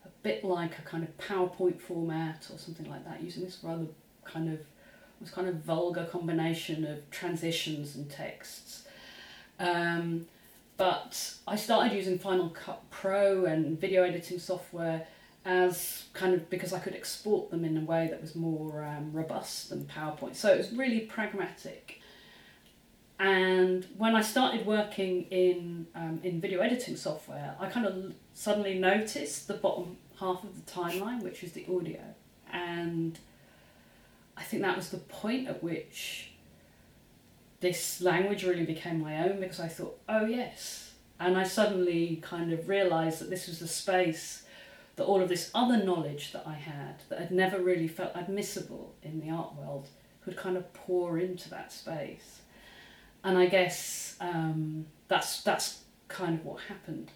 a 0.06 0.10
bit 0.22 0.44
like 0.44 0.78
a 0.78 0.82
kind 0.82 1.04
of 1.04 1.18
PowerPoint 1.18 1.80
format 1.80 2.48
or 2.54 2.58
something 2.58 2.90
like 2.90 3.06
that, 3.06 3.24
using 3.24 3.46
this 3.46 3.60
rather 3.64 3.88
kind 4.26 4.52
of 4.52 4.60
was 5.22 5.32
kind 5.32 5.48
of 5.48 5.56
vulgar 5.56 6.06
combination 6.06 6.86
of 6.86 7.10
transitions 7.12 7.96
and 7.96 8.10
texts. 8.10 8.84
Um, 9.60 10.28
but 10.78 11.36
I 11.48 11.56
started 11.56 11.94
using 11.96 12.18
Final 12.20 12.50
Cut 12.50 12.90
Pro 12.90 13.46
and 13.46 13.80
video 13.80 14.04
editing 14.04 14.40
software 14.40 15.08
as 15.46 16.06
kind 16.14 16.34
of 16.34 16.50
because 16.50 16.74
I 16.74 16.80
could 16.80 16.96
export 16.96 17.52
them 17.52 17.66
in 17.66 17.78
a 17.78 17.82
way 17.82 18.08
that 18.10 18.22
was 18.22 18.36
more 18.36 18.84
um, 18.84 19.12
robust 19.12 19.70
than 19.70 19.86
PowerPoint. 19.86 20.36
So 20.36 20.52
it 20.54 20.58
was 20.58 20.72
really 20.72 21.02
pragmatic. 21.02 22.02
And 23.20 23.86
when 23.98 24.16
I 24.16 24.22
started 24.22 24.66
working 24.66 25.24
in 25.30 25.88
um, 25.96 26.20
in 26.24 26.42
video 26.42 26.60
editing 26.62 26.96
software, 26.96 27.56
I 27.60 27.68
kind 27.70 27.86
of 27.86 28.16
suddenly 28.34 28.80
noticed 28.80 29.48
the 29.48 29.54
bottom 29.54 29.98
half 30.20 30.44
of 30.44 30.66
the 30.66 30.72
timeline, 30.72 31.22
which 31.22 31.44
is 31.44 31.52
the 31.54 31.66
audio, 31.74 32.02
and 32.52 33.18
I 34.38 34.44
think 34.44 34.64
that 34.64 34.76
was 34.76 34.90
the 34.90 34.98
point 34.98 35.48
at 35.48 35.64
which 35.64 36.32
this 37.60 38.02
language 38.02 38.44
really 38.44 38.66
became 38.66 39.00
my 39.00 39.30
own 39.30 39.40
because 39.40 39.60
I 39.60 39.68
thought, 39.68 40.00
oh 40.10 40.26
yes, 40.26 40.94
and 41.20 41.38
I 41.38 41.44
suddenly 41.44 42.20
kind 42.22 42.52
of 42.52 42.68
realised 42.68 43.20
that 43.22 43.30
this 43.30 43.48
was 43.48 43.60
the 43.60 43.68
space 43.68 44.44
that 44.96 45.06
all 45.06 45.22
of 45.22 45.30
this 45.30 45.50
other 45.56 45.78
knowledge 45.78 46.34
that 46.34 46.44
I 46.46 46.54
had 46.54 47.02
that 47.10 47.20
had 47.20 47.32
never 47.32 47.60
really 47.60 47.88
felt 47.88 48.12
admissible 48.16 48.94
in 49.02 49.20
the 49.20 49.30
art 49.32 49.56
world 49.56 49.88
could 50.24 50.38
kind 50.38 50.58
of 50.58 50.72
pour 50.74 51.18
into 51.18 51.50
that 51.50 51.72
space. 51.72 52.42
And 53.24 53.38
I 53.38 53.48
guess 53.48 54.16
um, 54.20 54.86
that's 55.08 55.42
that's 55.42 55.82
kind 56.08 56.40
of 56.40 56.46
what 56.46 56.62
happened. 56.64 57.12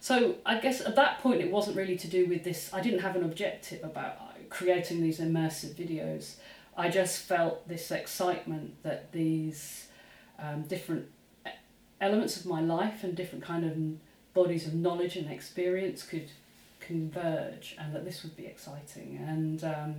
So 0.00 0.36
I 0.44 0.58
guess 0.58 0.80
at 0.80 0.96
that 0.96 1.20
point 1.20 1.40
it 1.40 1.50
wasn't 1.50 1.76
really 1.76 1.96
to 1.96 2.08
do 2.08 2.26
with 2.26 2.42
this. 2.42 2.70
I 2.72 2.80
didn't 2.80 3.00
have 3.00 3.14
an 3.14 3.22
objective 3.22 3.84
about 3.84 4.16
creating 4.52 5.00
these 5.00 5.18
immersive 5.18 5.74
videos. 5.74 6.34
I 6.76 6.88
just 6.88 7.20
felt 7.20 7.66
this 7.68 7.90
excitement 7.90 8.82
that 8.82 9.12
these 9.12 9.88
um, 10.38 10.62
different 10.62 11.08
elements 12.00 12.36
of 12.36 12.46
my 12.46 12.60
life 12.60 13.04
and 13.04 13.14
different 13.14 13.44
kind 13.44 13.64
of 13.64 14.34
bodies 14.34 14.66
of 14.66 14.74
knowledge 14.74 15.16
and 15.16 15.30
experience 15.30 16.02
could 16.02 16.30
converge 16.80 17.76
and 17.78 17.94
that 17.94 18.04
this 18.04 18.22
would 18.24 18.36
be 18.36 18.46
exciting 18.46 19.16
and 19.28 19.62
um, 19.62 19.94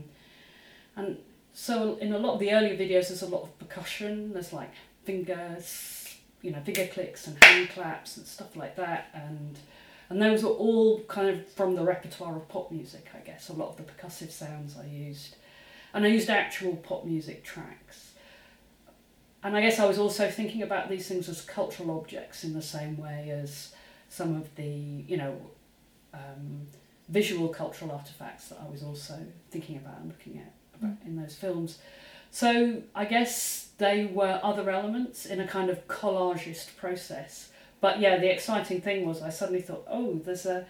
and 0.97 1.17
so 1.53 1.95
in 2.01 2.11
a 2.11 2.17
lot 2.17 2.33
of 2.33 2.39
the 2.39 2.51
earlier 2.51 2.75
videos 2.75 3.07
there's 3.07 3.21
a 3.21 3.27
lot 3.27 3.43
of 3.43 3.57
percussion 3.57 4.33
there's 4.33 4.51
like 4.51 4.71
fingers 5.05 6.17
you 6.41 6.51
know 6.51 6.59
finger 6.61 6.87
clicks 6.87 7.25
and 7.27 7.41
hand 7.41 7.69
claps 7.69 8.17
and 8.17 8.25
stuff 8.25 8.55
like 8.57 8.75
that 8.75 9.07
and 9.13 9.59
And 10.09 10.21
those 10.21 10.43
were 10.43 10.49
all 10.49 11.01
kind 11.03 11.29
of 11.29 11.47
from 11.49 11.75
the 11.75 11.83
repertoire 11.83 12.35
of 12.35 12.47
pop 12.49 12.71
music, 12.71 13.07
I 13.15 13.25
guess, 13.25 13.49
a 13.49 13.53
lot 13.53 13.69
of 13.69 13.77
the 13.77 13.83
percussive 13.83 14.31
sounds 14.31 14.77
I 14.77 14.85
used. 14.85 15.35
And 15.93 16.05
I 16.05 16.09
used 16.09 16.29
actual 16.29 16.75
pop 16.75 17.05
music 17.05 17.43
tracks. 17.43 18.11
And 19.43 19.57
I 19.57 19.61
guess 19.61 19.79
I 19.79 19.85
was 19.85 19.97
also 19.97 20.29
thinking 20.29 20.61
about 20.61 20.89
these 20.89 21.07
things 21.07 21.27
as 21.27 21.41
cultural 21.41 21.91
objects 21.91 22.43
in 22.43 22.53
the 22.53 22.61
same 22.61 22.97
way 22.97 23.29
as 23.31 23.73
some 24.09 24.35
of 24.35 24.53
the, 24.55 24.63
you 24.63 25.17
know, 25.17 25.35
um, 26.13 26.67
visual 27.09 27.49
cultural 27.49 27.91
artifacts 27.91 28.47
that 28.49 28.59
I 28.65 28.69
was 28.69 28.83
also 28.83 29.19
thinking 29.51 29.77
about 29.77 29.99
and 29.99 30.09
looking 30.09 30.39
at 30.39 30.53
about 30.75 30.97
in 31.05 31.15
those 31.15 31.35
films. 31.35 31.79
So 32.31 32.81
I 32.95 33.05
guess 33.05 33.69
they 33.77 34.05
were 34.05 34.39
other 34.41 34.69
elements 34.69 35.25
in 35.25 35.39
a 35.39 35.47
kind 35.47 35.69
of 35.69 35.87
collagist 35.87 36.75
process. 36.77 37.49
But 37.83 37.99
yeah, 37.99 38.17
the 38.17 38.31
exciting 38.31 38.79
thing 38.79 39.05
was 39.05 39.21
I 39.21 39.29
suddenly 39.29 39.61
thought, 39.61 39.85
oh, 39.89 40.21
there's 40.23 40.45
a 40.45 40.65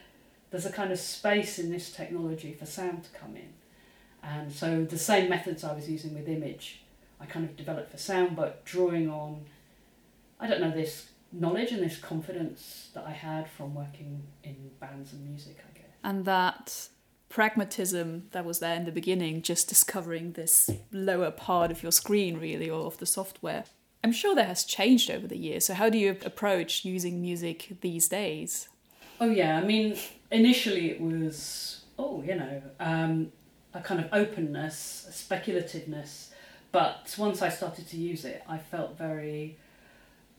there's 0.49 0.65
a 0.65 0.71
kind 0.71 0.91
of 0.91 0.97
space 0.97 1.59
in 1.59 1.69
this 1.69 1.91
technology 1.91 2.53
for 2.53 2.65
sound 2.65 3.03
to 3.03 3.11
come 3.11 3.35
in. 3.35 3.53
And 4.23 4.51
so 4.51 4.83
the 4.83 4.97
same 4.97 5.29
methods 5.29 5.63
I 5.63 5.75
was 5.75 5.87
using 5.87 6.15
with 6.15 6.27
image, 6.27 6.81
I 7.21 7.27
kind 7.27 7.47
of 7.47 7.55
developed 7.55 7.91
for 7.91 7.99
sound, 7.99 8.35
but 8.35 8.65
drawing 8.65 9.11
on, 9.11 9.45
I 10.39 10.47
don't 10.47 10.59
know, 10.59 10.71
this 10.71 11.09
knowledge 11.31 11.71
and 11.71 11.83
this 11.83 11.99
confidence 11.99 12.89
that 12.95 13.05
I 13.05 13.11
had 13.11 13.47
from 13.47 13.75
working 13.75 14.23
in 14.43 14.71
bands 14.79 15.13
and 15.13 15.23
music, 15.23 15.59
I 15.69 15.77
guess. 15.77 15.91
And 16.03 16.25
that 16.25 16.89
pragmatism 17.29 18.29
that 18.31 18.43
was 18.43 18.57
there 18.57 18.75
in 18.75 18.85
the 18.85 18.91
beginning, 18.91 19.43
just 19.43 19.69
discovering 19.69 20.31
this 20.31 20.67
lower 20.91 21.29
part 21.29 21.69
of 21.69 21.83
your 21.83 21.91
screen, 21.91 22.39
really, 22.39 22.71
or 22.71 22.87
of 22.87 22.97
the 22.97 23.05
software. 23.05 23.65
I'm 24.03 24.11
sure 24.11 24.35
that 24.35 24.47
has 24.47 24.65
changed 24.65 25.09
over 25.09 25.27
the 25.27 25.37
years. 25.37 25.65
So, 25.65 25.73
how 25.73 25.89
do 25.89 25.97
you 25.97 26.17
approach 26.25 26.83
using 26.83 27.21
music 27.21 27.77
these 27.81 28.09
days? 28.09 28.67
Oh, 29.21 29.29
yeah. 29.29 29.57
I 29.57 29.63
mean, 29.63 29.97
initially 30.31 30.91
it 30.91 30.99
was, 30.99 31.85
oh, 31.97 32.21
you 32.21 32.35
know, 32.35 32.61
um, 32.79 33.31
a 33.73 33.79
kind 33.79 33.99
of 33.99 34.09
openness, 34.11 35.05
a 35.07 35.11
speculativeness. 35.11 36.29
But 36.71 37.15
once 37.17 37.41
I 37.41 37.49
started 37.49 37.87
to 37.89 37.97
use 37.97 38.25
it, 38.25 38.43
I 38.49 38.57
felt 38.57 38.97
very 38.97 39.57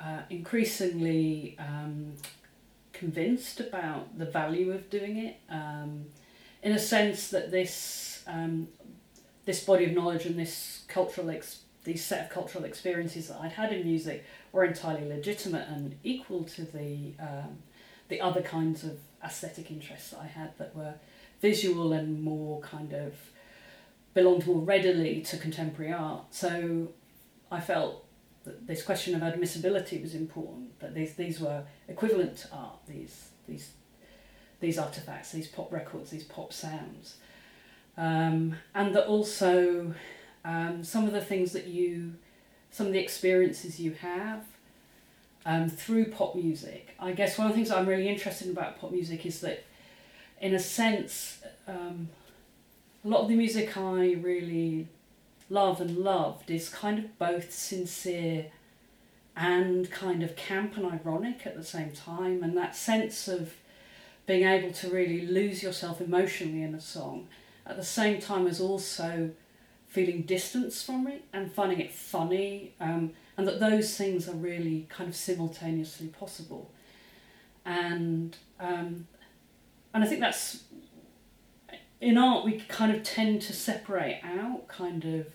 uh, 0.01 0.23
increasingly 0.29 1.57
um, 1.59 2.15
convinced 2.93 3.61
about 3.61 4.19
the 4.19 4.27
value 4.27 4.73
of 4.73 4.91
doing 4.91 5.19
it. 5.19 5.37
Um, 5.49 6.07
in 6.63 6.73
a 6.73 6.79
sense 6.79 7.29
that 7.29 7.51
this 7.51 8.25
um, 8.27 8.69
this 9.45 9.63
body 9.63 9.85
of 9.85 9.93
knowledge 9.93 10.25
and 10.25 10.39
this 10.39 10.85
cultural 10.89 11.31
ex- 11.31 11.64
these 11.85 12.05
set 12.05 12.25
of 12.25 12.31
cultural 12.31 12.65
experiences 12.65 13.29
that 13.29 13.39
I'd 13.41 13.53
had 13.53 13.73
in 13.73 13.87
music 13.87 14.25
were 14.53 14.65
entirely 14.65 15.07
legitimate 15.07 15.69
and 15.69 15.97
equal 16.03 16.45
to 16.45 16.63
the 16.63 17.15
um, 17.21 17.59
the 18.09 18.21
other 18.21 18.43
kinds 18.43 18.85
of 18.85 18.99
aesthetic 19.25 19.71
interests 19.71 20.11
that 20.11 20.21
I 20.21 20.27
had 20.27 20.57
that 20.59 20.75
were 20.75 20.95
visual 21.41 21.93
and 21.93 22.23
more 22.23 22.61
kind 22.61 22.93
of 22.93 23.15
belonged 24.13 24.47
more 24.47 24.61
readily 24.61 25.21
to 25.23 25.37
contemporary 25.37 25.93
art. 25.93 26.27
So 26.31 26.89
I 27.51 27.61
felt 27.61 28.05
that 28.45 28.67
this 28.67 28.83
question 28.83 29.15
of 29.15 29.23
admissibility 29.23 30.01
was 30.01 30.15
important. 30.15 30.79
That 30.81 30.95
these 30.95 31.15
these 31.15 31.41
were 31.41 31.65
equivalent 31.89 32.39
to 32.39 32.49
art. 32.53 32.79
These 32.87 33.31
these 33.47 33.73
these 34.61 34.79
artifacts, 34.79 35.33
these 35.33 35.49
pop 35.49 35.71
records, 35.73 36.11
these 36.11 36.25
pop 36.25 36.53
sounds. 36.53 37.17
Um, 37.97 38.57
and 38.75 38.95
that 38.95 39.07
also 39.07 39.95
um, 40.45 40.85
some 40.85 41.07
of 41.07 41.13
the 41.13 41.21
things 41.21 41.53
that 41.53 41.67
you, 41.67 42.15
some 42.71 42.87
of 42.87 42.93
the 42.93 42.99
experiences 42.99 43.81
you 43.81 43.93
have 43.93 44.45
um, 45.47 45.69
through 45.69 46.07
pop 46.07 46.35
music. 46.35 46.95
I 46.99 47.13
guess 47.13 47.39
one 47.39 47.47
of 47.47 47.53
the 47.53 47.57
things 47.57 47.71
I'm 47.71 47.87
really 47.87 48.09
interested 48.09 48.47
in 48.47 48.53
about 48.53 48.81
pop 48.81 48.93
music 48.93 49.25
is 49.27 49.41
that, 49.41 49.65
in 50.41 50.55
a 50.55 50.59
sense, 50.59 51.41
um, 51.67 52.09
a 53.05 53.09
lot 53.09 53.23
of 53.23 53.29
the 53.29 53.37
music 53.37 53.77
I 53.77 54.15
really 54.15 54.89
love 55.51 55.81
and 55.81 55.99
loved 55.99 56.51
is 56.51 56.69
kind 56.69 56.99
of 56.99 57.19
both 57.19 57.53
sincere 57.53 58.47
and 59.37 59.91
kind 59.91 60.23
of 60.23 60.37
camp 60.37 60.77
and 60.77 60.87
ironic 60.87 61.47
at 61.47 61.57
the 61.57 61.65
same 61.65 61.93
time, 61.93 62.43
and 62.43 62.57
that 62.57 62.77
sense 62.77 63.29
of 63.29 63.55
being 64.27 64.47
able 64.47 64.73
to 64.73 64.89
really 64.89 65.27
lose 65.27 65.63
yourself 65.63 66.01
emotionally 66.01 66.63
in 66.63 66.75
a 66.75 66.81
song 66.81 67.29
at 67.67 67.77
the 67.77 67.85
same 67.85 68.21
time 68.21 68.47
as 68.47 68.61
also 68.61 69.31
feeling 69.95 70.23
distance 70.23 70.83
from 70.83 71.07
it 71.07 71.25
and 71.33 71.53
finding 71.53 71.79
it 71.79 71.93
funny 71.93 72.75
um, 72.81 73.13
and 73.37 73.47
that 73.47 73.61
those 73.61 73.97
things 73.97 74.29
are 74.29 74.35
really 74.35 74.89
kind 74.91 75.09
of 75.09 75.15
simultaneously 75.15 76.09
possible 76.09 76.69
and 77.65 78.37
um, 78.59 79.07
and 79.95 80.03
I 80.03 80.07
think 80.07 80.21
that's 80.21 80.65
in 82.01 82.19
art 82.19 82.45
we 82.45 82.59
kind 82.69 82.95
of 82.95 83.05
tend 83.05 83.41
to 83.43 83.53
separate 83.53 84.21
out 84.25 84.67
kind 84.67 85.05
of 85.05 85.27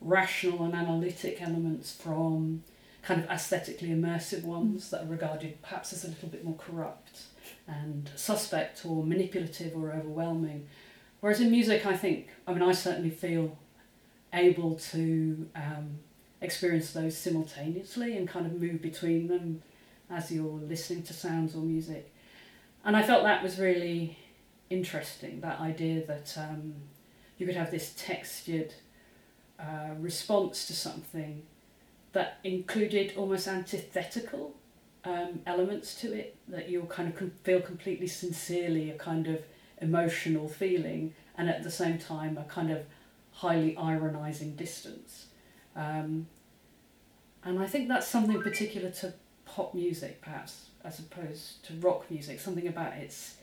rational 0.00 0.64
and 0.64 0.74
analytic 0.74 1.42
elements 1.42 1.92
from 1.92 2.62
kind 3.02 3.22
of 3.22 3.28
aesthetically 3.28 3.90
immersive 3.90 4.42
ones 4.42 4.88
that 4.90 5.02
are 5.02 5.06
regarded 5.06 5.60
perhaps 5.60 5.92
as 5.92 6.02
a 6.02 6.08
little 6.08 6.30
bit 6.30 6.44
more 6.44 6.56
corrupt 6.56 7.24
and 7.68 8.10
suspect 8.16 8.86
or 8.86 9.04
manipulative 9.04 9.76
or 9.76 9.92
overwhelming. 9.92 10.66
Whereas 11.20 11.40
in 11.40 11.50
music, 11.50 11.86
I 11.86 11.96
think, 11.96 12.28
I 12.46 12.52
mean, 12.52 12.62
I 12.62 12.72
certainly 12.72 13.10
feel 13.10 13.56
able 14.36 14.76
to 14.76 15.48
um, 15.56 15.98
experience 16.40 16.92
those 16.92 17.16
simultaneously 17.16 18.16
and 18.16 18.28
kind 18.28 18.46
of 18.46 18.60
move 18.60 18.82
between 18.82 19.28
them 19.28 19.62
as 20.10 20.30
you're 20.30 20.60
listening 20.60 21.02
to 21.04 21.12
sounds 21.12 21.54
or 21.54 21.62
music. 21.62 22.12
And 22.84 22.96
I 22.96 23.02
felt 23.02 23.24
that 23.24 23.42
was 23.42 23.58
really 23.58 24.18
interesting 24.70 25.40
that 25.40 25.60
idea 25.60 26.06
that 26.06 26.36
um, 26.38 26.74
you 27.38 27.46
could 27.46 27.56
have 27.56 27.70
this 27.70 27.94
textured 27.96 28.74
uh, 29.58 29.94
response 29.98 30.66
to 30.66 30.72
something 30.74 31.42
that 32.12 32.38
included 32.44 33.12
almost 33.16 33.48
antithetical 33.48 34.54
um, 35.04 35.40
elements 35.46 35.94
to 36.00 36.12
it 36.12 36.36
that 36.48 36.68
you'll 36.68 36.86
kind 36.86 37.12
of 37.12 37.32
feel 37.42 37.60
completely 37.60 38.06
sincerely 38.06 38.90
a 38.90 38.98
kind 38.98 39.28
of 39.28 39.40
emotional 39.80 40.48
feeling 40.48 41.14
and 41.36 41.48
at 41.48 41.62
the 41.62 41.70
same 41.70 41.98
time 41.98 42.38
a 42.38 42.44
kind 42.44 42.70
of 42.70 42.84
highly 43.36 43.76
ironizing 43.76 44.56
distance. 44.56 45.26
Um, 45.74 46.26
and 47.44 47.58
I 47.58 47.66
think 47.66 47.88
that's 47.88 48.08
something 48.08 48.40
particular 48.42 48.90
to 48.90 49.12
pop 49.44 49.74
music, 49.74 50.22
perhaps, 50.22 50.70
as 50.82 50.98
opposed 50.98 51.62
to 51.66 51.74
rock 51.74 52.10
music, 52.10 52.40
something 52.40 52.66
about 52.66 52.94
its 52.94 53.36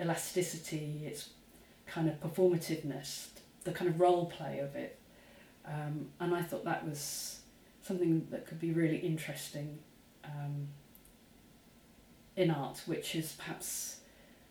elasticity, 0.00 1.02
its 1.04 1.30
kind 1.86 2.08
of 2.08 2.18
performativeness, 2.20 3.28
the 3.64 3.72
kind 3.72 3.90
of 3.90 4.00
role 4.00 4.26
play 4.26 4.60
of 4.60 4.74
it. 4.74 4.98
Um, 5.66 6.08
and 6.20 6.34
I 6.34 6.42
thought 6.42 6.64
that 6.64 6.88
was 6.88 7.40
something 7.82 8.26
that 8.30 8.46
could 8.46 8.58
be 8.58 8.72
really 8.72 8.96
interesting 8.96 9.78
um, 10.24 10.68
in 12.34 12.50
art, 12.50 12.80
which 12.86 13.14
is 13.14 13.34
perhaps 13.38 13.96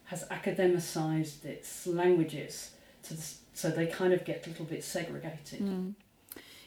has 0.06 0.24
academicized 0.30 1.44
its 1.46 1.88
languages 1.88 2.72
to 3.04 3.16
the, 3.16 3.34
so 3.58 3.72
they 3.72 3.88
kind 3.88 4.14
of 4.14 4.24
get 4.24 4.46
a 4.46 4.50
little 4.52 4.66
bit 4.66 4.84
segregated. 4.84 5.62
Mm. 5.62 5.96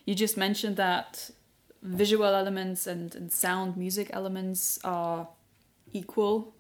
You 0.04 0.16
just 0.16 0.37
mentioned 0.37 0.75
that 0.76 1.30
visual 1.82 2.35
elements 2.35 2.85
and, 2.88 3.14
and 3.14 3.30
sound 3.30 3.76
music 3.76 4.11
elements 4.12 4.80
are 4.82 5.28
equal 5.92 6.52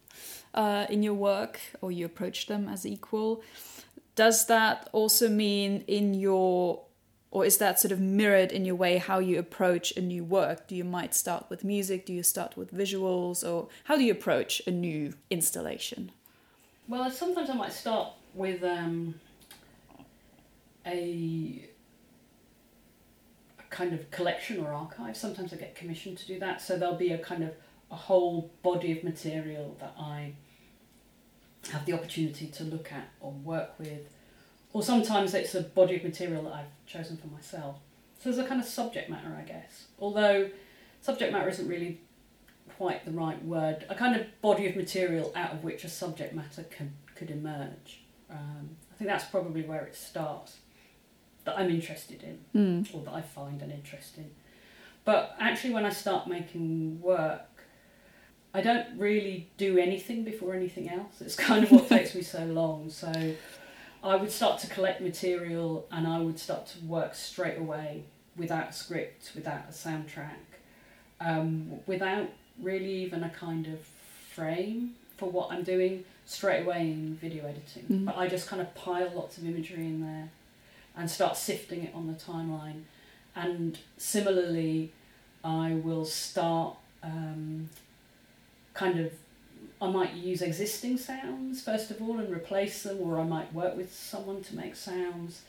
uh, 0.54 0.86
in 0.88 1.02
your 1.02 1.14
work, 1.14 1.58
or 1.80 1.90
you 1.90 2.06
approach 2.06 2.46
them 2.46 2.68
as 2.68 2.86
equal. 2.86 3.42
Does 4.14 4.46
that 4.46 4.88
also 4.92 5.28
mean 5.28 5.82
in 5.88 6.14
your 6.14 6.82
or 7.32 7.44
is 7.44 7.58
that 7.58 7.78
sort 7.80 7.90
of 7.90 8.00
mirrored 8.00 8.52
in 8.52 8.64
your 8.64 8.74
way 8.74 8.98
how 8.98 9.18
you 9.18 9.38
approach 9.38 9.96
a 9.96 10.00
new 10.00 10.24
work 10.24 10.66
do 10.66 10.74
you 10.74 10.82
might 10.82 11.14
start 11.14 11.46
with 11.48 11.62
music 11.62 12.04
do 12.04 12.12
you 12.12 12.24
start 12.24 12.56
with 12.56 12.74
visuals 12.74 13.48
or 13.48 13.68
how 13.84 13.96
do 13.96 14.02
you 14.02 14.10
approach 14.10 14.60
a 14.66 14.70
new 14.72 15.14
installation 15.30 16.10
well 16.88 17.08
sometimes 17.08 17.48
i 17.48 17.54
might 17.54 17.72
start 17.72 18.08
with 18.34 18.64
um, 18.64 19.14
a, 20.86 21.66
kind 23.70 23.92
of 23.92 24.10
collection 24.10 24.58
or 24.58 24.72
archive 24.72 25.16
sometimes 25.16 25.52
i 25.52 25.56
get 25.56 25.76
commissioned 25.76 26.18
to 26.18 26.26
do 26.26 26.40
that 26.40 26.60
so 26.60 26.76
there'll 26.76 26.96
be 26.96 27.12
a 27.12 27.18
kind 27.18 27.44
of 27.44 27.50
a 27.92 27.94
whole 27.94 28.50
body 28.62 28.90
of 28.90 29.04
material 29.04 29.76
that 29.78 29.94
i 29.96 30.32
have 31.70 31.86
the 31.86 31.92
opportunity 31.92 32.48
to 32.48 32.64
look 32.64 32.90
at 32.92 33.08
or 33.20 33.30
work 33.30 33.78
with 33.78 34.08
or 34.72 34.82
sometimes 34.82 35.34
it's 35.34 35.54
a 35.54 35.62
body 35.62 35.96
of 35.96 36.04
material 36.04 36.42
that 36.44 36.52
I've 36.52 36.86
chosen 36.86 37.16
for 37.16 37.26
myself. 37.28 37.76
So 38.18 38.30
there's 38.30 38.44
a 38.44 38.48
kind 38.48 38.60
of 38.60 38.66
subject 38.66 39.10
matter, 39.10 39.36
I 39.36 39.42
guess. 39.42 39.86
Although 39.98 40.50
subject 41.00 41.32
matter 41.32 41.48
isn't 41.48 41.66
really 41.66 42.00
quite 42.76 43.04
the 43.04 43.10
right 43.10 43.42
word, 43.44 43.84
a 43.88 43.94
kind 43.94 44.14
of 44.14 44.26
body 44.40 44.68
of 44.68 44.76
material 44.76 45.32
out 45.34 45.52
of 45.52 45.64
which 45.64 45.84
a 45.84 45.88
subject 45.88 46.34
matter 46.34 46.64
can, 46.64 46.92
could 47.16 47.30
emerge. 47.30 48.02
Um, 48.30 48.76
I 48.92 48.96
think 48.96 49.10
that's 49.10 49.24
probably 49.24 49.62
where 49.62 49.84
it 49.84 49.96
starts, 49.96 50.58
that 51.44 51.58
I'm 51.58 51.70
interested 51.70 52.22
in, 52.22 52.84
mm. 52.84 52.94
or 52.94 53.02
that 53.04 53.14
I 53.14 53.22
find 53.22 53.62
an 53.62 53.70
interest 53.70 54.18
in. 54.18 54.30
But 55.04 55.34
actually, 55.40 55.72
when 55.74 55.86
I 55.86 55.90
start 55.90 56.28
making 56.28 57.00
work, 57.00 57.42
I 58.52 58.60
don't 58.60 58.98
really 58.98 59.48
do 59.56 59.78
anything 59.78 60.24
before 60.24 60.54
anything 60.54 60.88
else. 60.88 61.20
It's 61.20 61.36
kind 61.36 61.64
of 61.64 61.70
what 61.70 61.88
takes 61.88 62.14
me 62.14 62.22
so 62.22 62.44
long. 62.44 62.90
So 62.90 63.12
I 64.02 64.16
would 64.16 64.30
start 64.30 64.60
to 64.60 64.66
collect 64.66 65.00
material 65.00 65.86
and 65.90 66.06
I 66.06 66.18
would 66.18 66.38
start 66.38 66.66
to 66.68 66.84
work 66.84 67.14
straight 67.14 67.58
away 67.58 68.04
without 68.36 68.70
a 68.70 68.72
script, 68.72 69.32
without 69.34 69.64
a 69.68 69.72
soundtrack, 69.72 70.60
um, 71.20 71.80
without 71.86 72.28
really 72.60 73.02
even 73.02 73.22
a 73.22 73.30
kind 73.30 73.66
of 73.66 73.80
frame 74.34 74.94
for 75.16 75.30
what 75.30 75.52
I'm 75.52 75.62
doing 75.62 76.04
straight 76.24 76.62
away 76.62 76.82
in 76.90 77.16
video 77.20 77.46
editing. 77.46 77.84
Mm. 77.90 78.04
But 78.06 78.16
I 78.16 78.28
just 78.28 78.48
kind 78.48 78.60
of 78.60 78.74
pile 78.74 79.10
lots 79.14 79.38
of 79.38 79.46
imagery 79.46 79.86
in 79.86 80.00
there 80.00 80.30
and 80.96 81.10
start 81.10 81.36
sifting 81.36 81.84
it 81.84 81.94
on 81.94 82.06
the 82.06 82.14
timeline. 82.14 82.82
And 83.34 83.78
similarly, 83.96 84.92
I 85.44 85.72
will 85.72 86.04
start 86.04 86.76
um, 87.02 87.70
kind 88.74 89.00
of 89.00 89.12
I 89.82 89.90
might 89.90 90.12
use 90.12 90.42
existing 90.42 90.98
sounds 90.98 91.62
first 91.62 91.90
of 91.90 92.02
all 92.02 92.18
and 92.18 92.30
replace 92.30 92.82
them, 92.82 92.98
or 93.00 93.18
I 93.18 93.24
might 93.24 93.52
work 93.54 93.76
with 93.76 93.94
someone 93.94 94.42
to 94.44 94.56
make 94.56 94.76
sounds, 94.76 95.42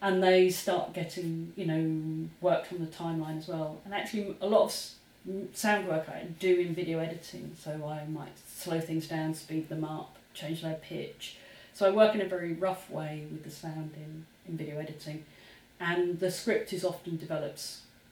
and 0.00 0.22
they 0.22 0.48
start 0.50 0.94
getting 0.94 1.52
you 1.56 1.66
know 1.66 2.28
worked 2.40 2.72
on 2.72 2.80
the 2.80 2.86
timeline 2.86 3.38
as 3.38 3.48
well. 3.48 3.80
And 3.84 3.94
actually, 3.94 4.36
a 4.40 4.46
lot 4.46 4.64
of 4.64 5.54
sound 5.54 5.88
work 5.88 6.08
I 6.08 6.24
do 6.38 6.58
in 6.60 6.74
video 6.74 6.98
editing, 6.98 7.54
so 7.58 7.72
I 7.86 8.06
might 8.08 8.32
slow 8.48 8.80
things 8.80 9.06
down, 9.06 9.34
speed 9.34 9.68
them 9.68 9.84
up, 9.84 10.16
change 10.32 10.62
their 10.62 10.74
pitch. 10.74 11.36
So 11.74 11.86
I 11.86 11.90
work 11.90 12.14
in 12.14 12.20
a 12.20 12.26
very 12.26 12.54
rough 12.54 12.90
way 12.90 13.24
with 13.30 13.44
the 13.44 13.50
sound 13.50 13.92
in, 13.96 14.26
in 14.48 14.56
video 14.56 14.78
editing, 14.78 15.24
and 15.80 16.18
the 16.20 16.30
script 16.30 16.72
is 16.72 16.84
often 16.84 17.16
developed 17.16 17.62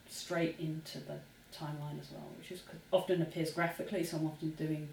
straight 0.09 0.57
into 0.61 0.99
the 0.99 1.15
timeline 1.57 1.99
as 2.01 2.11
well, 2.13 2.27
which 2.39 2.53
is 2.53 2.63
often 2.93 3.23
appears 3.23 3.51
graphically. 3.53 4.05
So 4.05 4.19
I'm 4.19 4.27
often 4.27 4.51
doing 4.51 4.89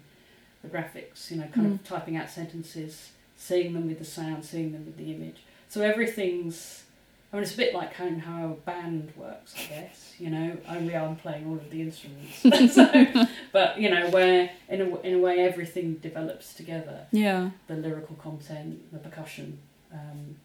the 0.62 0.68
graphics, 0.68 1.30
you 1.30 1.36
know, 1.36 1.46
kind 1.54 1.66
of 1.72 1.84
typing 1.84 2.16
out 2.16 2.30
sentences, 2.30 3.10
seeing 3.36 3.74
them 3.74 3.86
with 3.86 3.98
the 3.98 4.04
sound, 4.04 4.44
seeing 4.44 4.72
them 4.72 4.86
with 4.86 4.96
the 4.96 5.12
image. 5.12 5.36
So 5.68 5.82
everything's, 5.82 6.84
I 7.32 7.36
mean, 7.36 7.42
it's 7.42 7.54
a 7.54 7.56
bit 7.56 7.74
like 7.74 7.92
of 7.98 8.18
how 8.20 8.44
a 8.46 8.54
band 8.54 9.12
works, 9.16 9.54
I 9.56 9.66
guess, 9.68 10.14
you 10.18 10.30
know, 10.30 10.56
only 10.68 10.96
I'm 10.96 11.16
playing 11.16 11.46
all 11.48 11.56
of 11.56 11.68
the 11.70 11.82
instruments. 11.82 12.38
so, 12.74 13.26
but, 13.52 13.78
you 13.78 13.90
know, 13.90 14.08
where 14.10 14.50
in 14.68 14.80
a, 14.80 15.00
in 15.00 15.14
a 15.14 15.18
way 15.18 15.40
everything 15.40 15.94
develops 15.96 16.54
together 16.54 17.06
Yeah. 17.12 17.50
the 17.66 17.74
lyrical 17.74 18.16
content, 18.16 18.90
the 18.92 18.98
percussion, 18.98 19.58
um, 19.92 20.36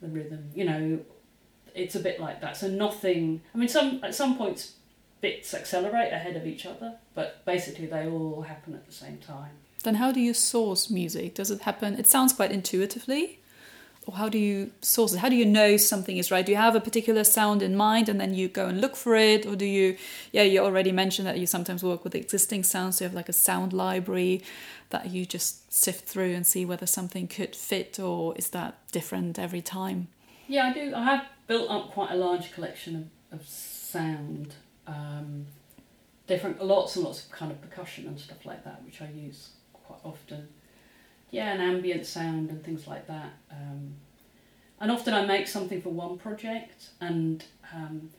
the 0.00 0.08
rhythm. 0.08 0.50
You 0.54 0.64
know, 0.64 1.00
it's 1.74 1.94
a 1.94 2.00
bit 2.00 2.20
like 2.20 2.40
that. 2.40 2.56
So 2.56 2.68
nothing. 2.68 3.42
I 3.54 3.58
mean, 3.58 3.68
some 3.68 4.00
at 4.02 4.14
some 4.14 4.36
points 4.36 4.74
bits 5.20 5.52
accelerate 5.52 6.12
ahead 6.12 6.36
of 6.36 6.46
each 6.46 6.64
other, 6.66 6.96
but 7.14 7.44
basically 7.44 7.86
they 7.86 8.08
all 8.08 8.42
happen 8.42 8.74
at 8.74 8.86
the 8.86 8.92
same 8.92 9.18
time. 9.18 9.50
Then 9.82 9.96
how 9.96 10.12
do 10.12 10.20
you 10.20 10.34
source 10.34 10.90
music? 10.90 11.34
Does 11.34 11.50
it 11.50 11.62
happen? 11.62 11.94
It 11.94 12.06
sounds 12.06 12.32
quite 12.32 12.52
intuitively. 12.52 13.39
Or 14.06 14.14
how 14.14 14.28
do 14.28 14.38
you 14.38 14.72
source 14.80 15.12
it? 15.12 15.18
How 15.18 15.28
do 15.28 15.36
you 15.36 15.44
know 15.44 15.76
something 15.76 16.16
is 16.16 16.30
right? 16.30 16.44
Do 16.44 16.52
you 16.52 16.58
have 16.58 16.74
a 16.74 16.80
particular 16.80 17.22
sound 17.22 17.62
in 17.62 17.76
mind 17.76 18.08
and 18.08 18.20
then 18.20 18.34
you 18.34 18.48
go 18.48 18.66
and 18.66 18.80
look 18.80 18.96
for 18.96 19.14
it? 19.14 19.44
Or 19.44 19.54
do 19.54 19.66
you, 19.66 19.96
yeah, 20.32 20.42
you 20.42 20.60
already 20.60 20.90
mentioned 20.90 21.28
that 21.28 21.38
you 21.38 21.46
sometimes 21.46 21.82
work 21.82 22.02
with 22.02 22.14
existing 22.14 22.64
sounds. 22.64 22.96
So 22.96 23.04
you 23.04 23.08
have 23.08 23.14
like 23.14 23.28
a 23.28 23.34
sound 23.34 23.72
library 23.72 24.42
that 24.88 25.10
you 25.10 25.26
just 25.26 25.72
sift 25.72 26.08
through 26.08 26.34
and 26.34 26.46
see 26.46 26.64
whether 26.64 26.86
something 26.86 27.28
could 27.28 27.54
fit 27.54 28.00
or 28.00 28.34
is 28.36 28.48
that 28.50 28.78
different 28.90 29.38
every 29.38 29.62
time? 29.62 30.08
Yeah, 30.48 30.66
I 30.66 30.72
do. 30.72 30.92
I 30.94 31.04
have 31.04 31.26
built 31.46 31.70
up 31.70 31.92
quite 31.92 32.10
a 32.10 32.16
large 32.16 32.52
collection 32.52 33.10
of, 33.30 33.40
of 33.40 33.46
sound, 33.46 34.54
um, 34.86 35.46
different, 36.26 36.64
lots 36.64 36.96
and 36.96 37.04
lots 37.04 37.24
of 37.24 37.30
kind 37.30 37.52
of 37.52 37.60
percussion 37.60 38.06
and 38.06 38.18
stuff 38.18 38.44
like 38.44 38.64
that, 38.64 38.82
which 38.84 39.02
I 39.02 39.10
use 39.10 39.50
quite 39.72 40.00
often. 40.04 40.48
Yeah, 41.30 41.52
and 41.52 41.62
ambient 41.62 42.06
sound 42.06 42.50
and 42.50 42.62
things 42.64 42.86
like 42.86 43.06
that. 43.06 43.32
Um, 43.50 43.94
and 44.80 44.90
often 44.90 45.14
I 45.14 45.24
make 45.26 45.46
something 45.46 45.80
for 45.82 45.90
one 45.90 46.18
project 46.18 46.90
and, 47.00 47.44
um, 47.74 48.10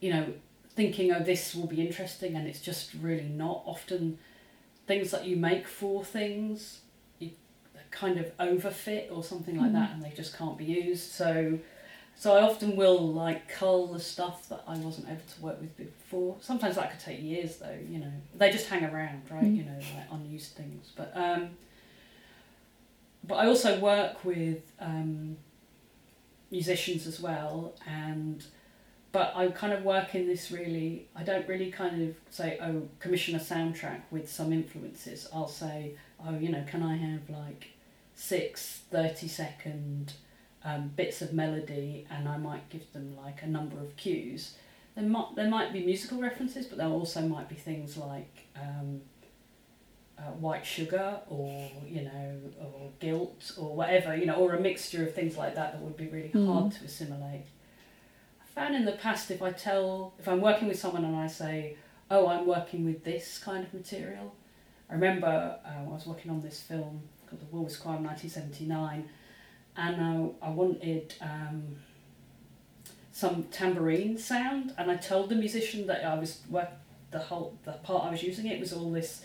you 0.00 0.12
know, 0.12 0.26
thinking, 0.74 1.12
oh, 1.12 1.20
this 1.22 1.54
will 1.54 1.66
be 1.68 1.80
interesting, 1.86 2.34
and 2.34 2.48
it's 2.48 2.60
just 2.60 2.92
really 2.94 3.28
not. 3.28 3.62
Often 3.66 4.18
things 4.86 5.10
that 5.12 5.24
you 5.24 5.36
make 5.36 5.66
for 5.66 6.04
things 6.04 6.80
you 7.20 7.30
kind 7.90 8.18
of 8.18 8.36
overfit 8.38 9.10
or 9.10 9.22
something 9.24 9.56
like 9.58 9.72
that 9.72 9.92
and 9.92 10.02
they 10.04 10.10
just 10.10 10.36
can't 10.36 10.58
be 10.58 10.64
used 10.66 11.10
so 11.10 11.58
so 12.16 12.36
I 12.36 12.42
often 12.42 12.76
will 12.76 13.10
like 13.10 13.48
cull 13.48 13.86
the 13.86 13.98
stuff 13.98 14.46
that 14.50 14.62
I 14.68 14.76
wasn't 14.76 15.08
able 15.08 15.22
to 15.36 15.40
work 15.40 15.58
with 15.58 15.74
before 15.78 16.36
sometimes 16.42 16.76
that 16.76 16.90
could 16.90 17.00
take 17.00 17.22
years 17.22 17.56
though 17.56 17.78
you 17.88 17.98
know 17.98 18.12
they 18.34 18.50
just 18.50 18.66
hang 18.68 18.84
around 18.84 19.22
right 19.30 19.44
Mm. 19.44 19.56
you 19.56 19.62
know 19.64 19.78
like 19.96 20.06
unused 20.12 20.52
things 20.52 20.92
but 20.94 21.10
um 21.16 21.50
but 23.26 23.36
I 23.36 23.46
also 23.46 23.78
work 23.80 24.24
with 24.24 24.60
um 24.80 25.36
musicians 26.50 27.06
as 27.06 27.20
well 27.20 27.74
and 27.86 28.44
but 29.14 29.32
I 29.36 29.46
kind 29.48 29.72
of 29.72 29.84
work 29.84 30.16
in 30.16 30.26
this 30.26 30.50
really 30.50 31.06
I 31.14 31.22
don't 31.22 31.46
really 31.48 31.70
kind 31.70 32.02
of 32.08 32.16
say 32.30 32.58
oh 32.60 32.88
commission 32.98 33.36
a 33.36 33.38
soundtrack 33.38 34.00
with 34.10 34.30
some 34.30 34.52
influences. 34.52 35.28
I'll 35.32 35.48
say 35.48 35.94
oh 36.26 36.36
you 36.36 36.50
know 36.50 36.64
can 36.68 36.82
I 36.82 36.96
have 36.96 37.30
like 37.30 37.68
six 38.16 38.82
30 38.90 39.28
second 39.28 40.12
um, 40.64 40.90
bits 40.96 41.20
of 41.22 41.32
melody 41.32 42.06
and 42.10 42.28
I 42.28 42.38
might 42.38 42.68
give 42.70 42.92
them 42.92 43.16
like 43.16 43.42
a 43.42 43.46
number 43.46 43.78
of 43.78 43.96
cues? 43.96 44.54
There 44.96 45.04
might 45.04 45.36
there 45.36 45.48
might 45.48 45.72
be 45.72 45.84
musical 45.84 46.18
references 46.20 46.66
but 46.66 46.78
there 46.78 46.88
also 46.88 47.20
might 47.22 47.48
be 47.48 47.54
things 47.54 47.96
like 47.96 48.46
um, 48.60 49.00
uh, 50.18 50.22
white 50.46 50.64
sugar 50.64 51.20
or 51.28 51.70
you 51.86 52.02
know 52.02 52.40
or 52.60 52.90
guilt 53.00 53.52
or 53.58 53.74
whatever 53.74 54.16
you 54.16 54.26
know 54.26 54.34
or 54.36 54.54
a 54.54 54.60
mixture 54.60 55.02
of 55.06 55.14
things 55.14 55.36
like 55.36 55.54
that 55.56 55.72
that 55.72 55.80
would 55.82 55.96
be 55.96 56.06
really 56.06 56.28
Mm. 56.30 56.46
hard 56.52 56.72
to 56.72 56.84
assimilate 56.84 57.46
I 58.42 58.46
found 58.54 58.74
in 58.76 58.84
the 58.84 58.92
past 58.92 59.30
if 59.30 59.42
I 59.42 59.50
tell 59.50 60.14
if 60.18 60.28
I'm 60.28 60.40
working 60.40 60.68
with 60.68 60.78
someone 60.78 61.04
and 61.04 61.16
I 61.16 61.26
say 61.26 61.76
oh 62.10 62.28
I'm 62.28 62.46
working 62.46 62.84
with 62.84 63.02
this 63.04 63.38
kind 63.38 63.64
of 63.66 63.74
material 63.74 64.34
I 64.88 64.94
remember 64.94 65.58
uh, 65.66 65.80
I 65.80 65.82
was 65.82 66.06
working 66.06 66.30
on 66.30 66.40
this 66.42 66.60
film 66.60 67.02
called 67.26 67.40
The 67.40 67.46
Woolworths 67.56 67.80
Choir 67.80 67.96
1979 67.96 69.08
and 69.76 69.96
uh, 70.00 70.28
I 70.46 70.50
wanted 70.50 71.14
um, 71.20 71.76
some 73.12 73.44
tambourine 73.44 74.18
sound 74.18 74.74
and 74.78 74.90
I 74.90 74.96
told 74.96 75.28
the 75.30 75.34
musician 75.36 75.86
that 75.88 76.04
I 76.04 76.14
was 76.18 76.40
work 76.50 76.68
the 77.10 77.18
whole 77.18 77.56
the 77.64 77.72
part 77.72 78.04
I 78.04 78.10
was 78.10 78.22
using 78.22 78.46
it 78.46 78.58
was 78.60 78.72
all 78.72 78.90
this 78.92 79.24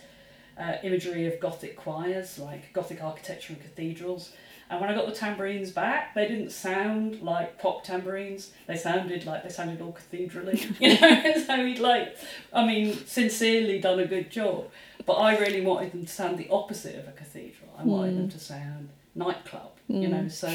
uh, 0.60 0.76
imagery 0.82 1.26
of 1.26 1.40
Gothic 1.40 1.76
choirs 1.76 2.38
like 2.38 2.72
Gothic 2.72 3.02
architecture 3.02 3.54
and 3.54 3.62
cathedrals. 3.62 4.32
And 4.68 4.80
when 4.80 4.88
I 4.88 4.94
got 4.94 5.06
the 5.06 5.12
tambourines 5.12 5.72
back 5.72 6.14
they 6.14 6.28
didn't 6.28 6.50
sound 6.50 7.22
like 7.22 7.58
pop 7.58 7.82
tambourines. 7.82 8.52
They 8.66 8.76
sounded 8.76 9.24
like 9.26 9.42
they 9.42 9.48
sounded 9.48 9.80
all 9.80 9.96
cathedrally, 9.96 10.74
you 10.80 11.00
know? 11.00 11.42
So 11.46 11.66
he'd 11.66 11.78
like 11.78 12.16
I 12.52 12.66
mean 12.66 12.94
sincerely 13.06 13.80
done 13.80 13.98
a 13.98 14.06
good 14.06 14.30
job. 14.30 14.68
But 15.06 15.14
I 15.14 15.38
really 15.38 15.62
wanted 15.62 15.92
them 15.92 16.04
to 16.04 16.12
sound 16.12 16.38
the 16.38 16.48
opposite 16.50 16.96
of 16.96 17.08
a 17.08 17.12
cathedral. 17.12 17.70
I 17.76 17.84
wanted 17.84 18.16
them 18.18 18.28
to 18.28 18.38
sound 18.38 18.90
nightclub 19.14 19.72
you 19.90 20.08
know? 20.08 20.28
So 20.28 20.48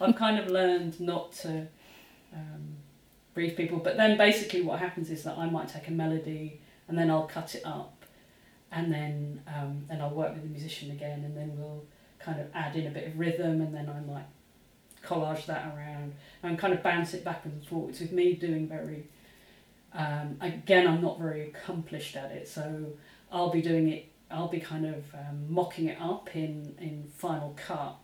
I've 0.00 0.16
kind 0.16 0.38
of 0.38 0.48
learned 0.48 0.98
not 1.00 1.32
to 1.42 1.66
um, 2.32 2.76
brief 3.34 3.56
people. 3.56 3.78
But 3.78 3.96
then 3.96 4.16
basically 4.16 4.62
what 4.62 4.78
happens 4.78 5.10
is 5.10 5.22
that 5.24 5.36
I 5.36 5.48
might 5.48 5.68
take 5.68 5.88
a 5.88 5.92
melody 5.92 6.60
and 6.88 6.98
then 6.98 7.10
I'll 7.10 7.26
cut 7.26 7.54
it 7.54 7.62
up 7.64 7.97
and 8.70 8.92
then 8.92 9.42
um, 9.46 9.84
then 9.88 10.00
I'll 10.00 10.14
work 10.14 10.34
with 10.34 10.42
the 10.42 10.48
musician 10.48 10.90
again 10.90 11.24
and 11.24 11.36
then 11.36 11.56
we'll 11.56 11.84
kind 12.18 12.40
of 12.40 12.46
add 12.54 12.76
in 12.76 12.86
a 12.86 12.90
bit 12.90 13.06
of 13.06 13.18
rhythm 13.18 13.60
and 13.60 13.74
then 13.74 13.88
I 13.88 14.00
might 14.00 14.26
collage 15.04 15.46
that 15.46 15.74
around. 15.74 16.14
And 16.42 16.58
kind 16.58 16.74
of 16.74 16.82
bounce 16.82 17.14
it 17.14 17.24
back 17.24 17.44
and 17.44 17.64
forwards 17.66 18.00
with 18.00 18.12
me 18.12 18.34
doing 18.34 18.68
very 18.68 19.06
um, 19.94 20.36
again 20.40 20.86
I'm 20.86 21.00
not 21.00 21.18
very 21.18 21.48
accomplished 21.48 22.14
at 22.14 22.30
it 22.30 22.46
so 22.46 22.92
I'll 23.32 23.50
be 23.50 23.62
doing 23.62 23.88
it 23.88 24.12
I'll 24.30 24.48
be 24.48 24.60
kind 24.60 24.84
of 24.84 25.04
um, 25.14 25.46
mocking 25.48 25.86
it 25.86 25.98
up 26.00 26.36
in 26.36 26.74
in 26.78 27.10
Final 27.16 27.56
Cut. 27.56 27.96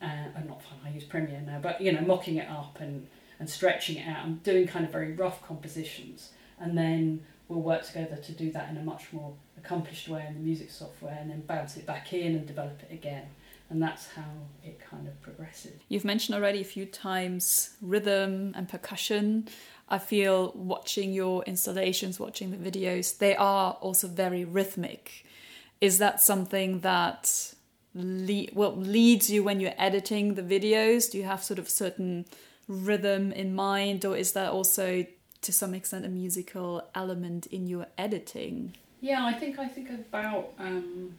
Uh, 0.00 0.04
uh, 0.04 0.40
not 0.46 0.62
Final 0.62 0.84
I 0.84 0.90
use 0.90 1.04
Premiere 1.04 1.40
now 1.40 1.58
but 1.62 1.80
you 1.80 1.92
know 1.92 2.02
mocking 2.02 2.36
it 2.36 2.48
up 2.48 2.78
and 2.80 3.06
and 3.40 3.48
stretching 3.48 3.96
it 3.96 4.06
out. 4.06 4.24
I'm 4.24 4.36
doing 4.36 4.66
kind 4.66 4.84
of 4.84 4.92
very 4.92 5.12
rough 5.12 5.42
compositions 5.42 6.30
and 6.60 6.76
then 6.76 7.24
we'll 7.48 7.62
work 7.62 7.86
together 7.86 8.16
to 8.16 8.32
do 8.32 8.52
that 8.52 8.68
in 8.68 8.76
a 8.76 8.82
much 8.82 9.12
more 9.12 9.32
accomplished 9.62 10.06
way 10.08 10.24
in 10.28 10.34
the 10.34 10.40
music 10.40 10.70
software 10.70 11.16
and 11.20 11.30
then 11.30 11.40
bounce 11.52 11.76
it 11.76 11.84
back 11.86 12.12
in 12.12 12.34
and 12.36 12.46
develop 12.46 12.78
it 12.84 12.92
again 12.92 13.26
and 13.70 13.82
that's 13.82 14.06
how 14.16 14.30
it 14.64 14.76
kind 14.90 15.06
of 15.08 15.14
progresses 15.20 15.72
You've 15.88 16.04
mentioned 16.12 16.34
already 16.38 16.60
a 16.60 16.64
few 16.76 16.86
times 16.86 17.70
rhythm 17.82 18.52
and 18.56 18.68
percussion. 18.68 19.48
I 19.88 19.98
feel 19.98 20.52
watching 20.54 21.12
your 21.14 21.42
installations, 21.44 22.20
watching 22.20 22.50
the 22.50 22.70
videos, 22.70 23.16
they 23.18 23.34
are 23.36 23.72
also 23.80 24.06
very 24.06 24.44
rhythmic. 24.44 25.24
Is 25.80 25.98
that 25.98 26.20
something 26.20 26.80
that 26.80 27.54
le- 27.94 28.52
well 28.52 28.76
leads 28.76 29.30
you 29.30 29.42
when 29.42 29.60
you're 29.60 29.78
editing 29.78 30.34
the 30.34 30.42
videos? 30.42 31.10
Do 31.10 31.16
you 31.18 31.24
have 31.24 31.42
sort 31.42 31.58
of 31.58 31.68
certain 31.70 32.26
rhythm 32.68 33.32
in 33.32 33.54
mind, 33.54 34.04
or 34.04 34.14
is 34.16 34.32
that 34.32 34.50
also 34.50 35.06
to 35.40 35.52
some 35.52 35.72
extent 35.74 36.04
a 36.04 36.08
musical 36.08 36.82
element 36.94 37.46
in 37.46 37.66
your 37.66 37.86
editing? 37.96 38.76
Yeah, 39.00 39.24
I 39.24 39.32
think 39.32 39.58
I 39.58 39.68
think 39.68 39.90
about 39.90 40.52
um, 40.58 41.18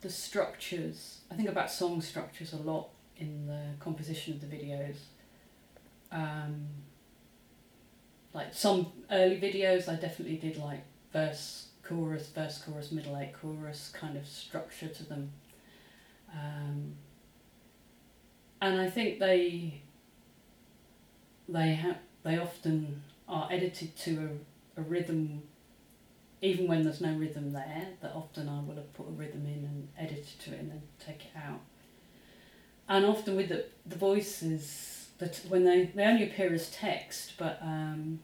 the 0.00 0.10
structures. 0.10 1.20
I 1.30 1.34
think 1.34 1.48
about 1.48 1.70
song 1.70 2.00
structures 2.00 2.52
a 2.52 2.56
lot 2.56 2.88
in 3.16 3.46
the 3.46 3.62
composition 3.78 4.34
of 4.34 4.40
the 4.40 4.46
videos. 4.46 4.96
Um, 6.10 6.66
like 8.34 8.52
some 8.54 8.92
early 9.10 9.40
videos, 9.40 9.88
I 9.88 9.94
definitely 9.94 10.36
did 10.36 10.56
like 10.56 10.82
verse, 11.12 11.68
chorus, 11.84 12.28
verse, 12.28 12.58
chorus, 12.58 12.90
middle 12.90 13.16
eight, 13.16 13.32
chorus 13.40 13.90
kind 13.92 14.16
of 14.16 14.26
structure 14.26 14.88
to 14.88 15.04
them. 15.04 15.30
Um, 16.32 16.94
and 18.60 18.80
I 18.80 18.90
think 18.90 19.20
they 19.20 19.80
they 21.48 21.74
have 21.74 21.98
they 22.24 22.36
often 22.36 23.02
are 23.28 23.48
edited 23.50 23.96
to 23.96 24.40
a, 24.76 24.80
a 24.80 24.82
rhythm 24.82 25.42
even 26.40 26.68
when 26.68 26.84
there's 26.84 27.00
no 27.00 27.12
rhythm 27.14 27.52
there, 27.52 27.88
that 28.00 28.12
often 28.14 28.48
I 28.48 28.60
will 28.60 28.76
have 28.76 28.92
put 28.94 29.08
a 29.08 29.12
rhythm 29.12 29.46
in 29.46 29.64
and 29.64 29.88
edited 29.98 30.38
to 30.40 30.52
it 30.52 30.60
and 30.60 30.70
then 30.70 30.82
take 31.04 31.26
it 31.26 31.32
out. 31.36 31.60
And 32.88 33.04
often 33.04 33.36
with 33.36 33.48
the, 33.48 33.66
the 33.86 33.96
voices, 33.96 35.08
that 35.18 35.40
when 35.48 35.64
they, 35.64 35.90
they 35.94 36.04
only 36.04 36.24
appear 36.24 36.52
as 36.52 36.70
text, 36.70 37.34
but 37.38 37.58
um, 37.60 38.20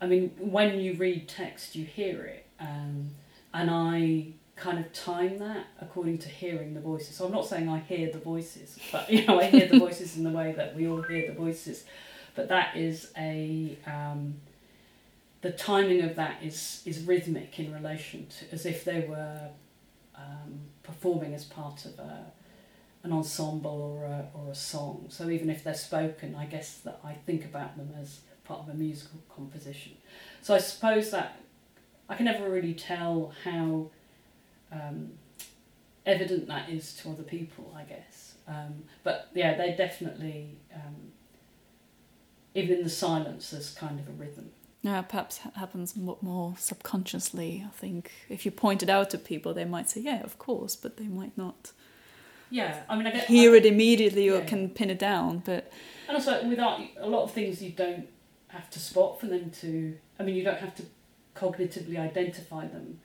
I 0.00 0.06
mean, 0.06 0.30
when 0.38 0.80
you 0.80 0.94
read 0.94 1.28
text, 1.28 1.76
you 1.76 1.84
hear 1.84 2.22
it. 2.24 2.46
Um, 2.58 3.10
and 3.54 3.70
I 3.70 4.32
kind 4.56 4.78
of 4.78 4.92
time 4.92 5.38
that 5.38 5.66
according 5.80 6.18
to 6.18 6.28
hearing 6.28 6.74
the 6.74 6.80
voices. 6.80 7.16
So 7.16 7.26
I'm 7.26 7.32
not 7.32 7.46
saying 7.46 7.68
I 7.68 7.78
hear 7.80 8.10
the 8.10 8.18
voices, 8.18 8.78
but 8.90 9.10
you 9.10 9.26
know, 9.26 9.40
I 9.40 9.44
hear 9.44 9.68
the 9.68 9.78
voices 9.86 10.16
in 10.16 10.24
the 10.24 10.30
way 10.30 10.52
that 10.52 10.74
we 10.74 10.88
all 10.88 11.02
hear 11.02 11.26
the 11.26 11.34
voices. 11.34 11.84
But 12.34 12.48
that 12.48 12.76
is 12.76 13.12
a 13.16 13.76
um, 13.86 14.36
the 15.42 15.50
timing 15.50 16.02
of 16.02 16.16
that 16.16 16.42
is 16.42 16.82
is 16.86 17.00
rhythmic 17.00 17.58
in 17.58 17.72
relation 17.72 18.26
to 18.38 18.54
as 18.54 18.64
if 18.64 18.84
they 18.84 19.00
were 19.00 19.48
um, 20.16 20.60
performing 20.82 21.34
as 21.34 21.44
part 21.44 21.84
of 21.84 21.98
a, 21.98 22.24
an 23.02 23.12
ensemble 23.12 23.82
or 23.82 24.04
a, 24.04 24.28
or 24.34 24.50
a 24.50 24.54
song. 24.54 25.06
So 25.08 25.28
even 25.30 25.50
if 25.50 25.64
they're 25.64 25.74
spoken, 25.74 26.34
I 26.34 26.46
guess 26.46 26.78
that 26.78 27.00
I 27.04 27.14
think 27.14 27.44
about 27.44 27.76
them 27.76 27.90
as 28.00 28.20
part 28.44 28.60
of 28.60 28.68
a 28.68 28.74
musical 28.74 29.20
composition. 29.34 29.92
So 30.42 30.54
I 30.54 30.58
suppose 30.58 31.10
that 31.10 31.40
I 32.08 32.14
can 32.14 32.26
never 32.26 32.48
really 32.48 32.74
tell 32.74 33.32
how 33.44 33.90
um, 34.70 35.12
evident 36.06 36.46
that 36.48 36.68
is 36.68 36.94
to 36.96 37.10
other 37.10 37.22
people, 37.22 37.74
I 37.76 37.82
guess. 37.82 38.34
Um, 38.46 38.84
but 39.02 39.28
yeah, 39.34 39.56
they 39.56 39.74
definitely, 39.76 40.56
um, 40.74 41.12
even 42.54 42.78
in 42.78 42.84
the 42.84 42.90
silence, 42.90 43.50
there's 43.50 43.70
kind 43.70 43.98
of 43.98 44.08
a 44.08 44.12
rhythm. 44.12 44.50
Yeah, 44.82 45.02
perhaps 45.02 45.38
happens 45.54 45.94
more 45.96 46.54
subconsciously. 46.58 47.64
I 47.64 47.70
think 47.70 48.10
if 48.28 48.44
you 48.44 48.50
point 48.50 48.82
it 48.82 48.90
out 48.90 49.10
to 49.10 49.18
people, 49.18 49.54
they 49.54 49.64
might 49.64 49.88
say, 49.88 50.00
"Yeah, 50.00 50.22
of 50.22 50.38
course," 50.38 50.74
but 50.74 50.96
they 50.96 51.06
might 51.06 51.38
not. 51.38 51.70
Yeah, 52.50 52.82
I 52.88 52.96
mean, 52.96 53.06
I 53.06 53.12
get, 53.12 53.26
hear 53.26 53.54
I 53.54 53.58
it 53.58 53.66
immediately 53.66 54.28
or 54.28 54.40
yeah. 54.40 54.44
can 54.44 54.68
pin 54.70 54.90
it 54.90 54.98
down, 54.98 55.38
but 55.44 55.72
and 56.08 56.16
also 56.16 56.46
without 56.48 56.80
a 56.98 57.08
lot 57.08 57.22
of 57.22 57.30
things, 57.30 57.62
you 57.62 57.70
don't 57.70 58.08
have 58.48 58.68
to 58.70 58.80
spot 58.80 59.20
for 59.20 59.26
them 59.26 59.50
to. 59.60 59.96
I 60.18 60.24
mean, 60.24 60.34
you 60.34 60.42
don't 60.42 60.58
have 60.58 60.74
to 60.74 60.82
cognitively 61.36 61.98
identify 61.98 62.66
them 62.66 62.98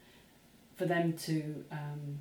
for 0.76 0.86
them 0.86 1.13
to 1.13 1.63
um, 1.72 2.20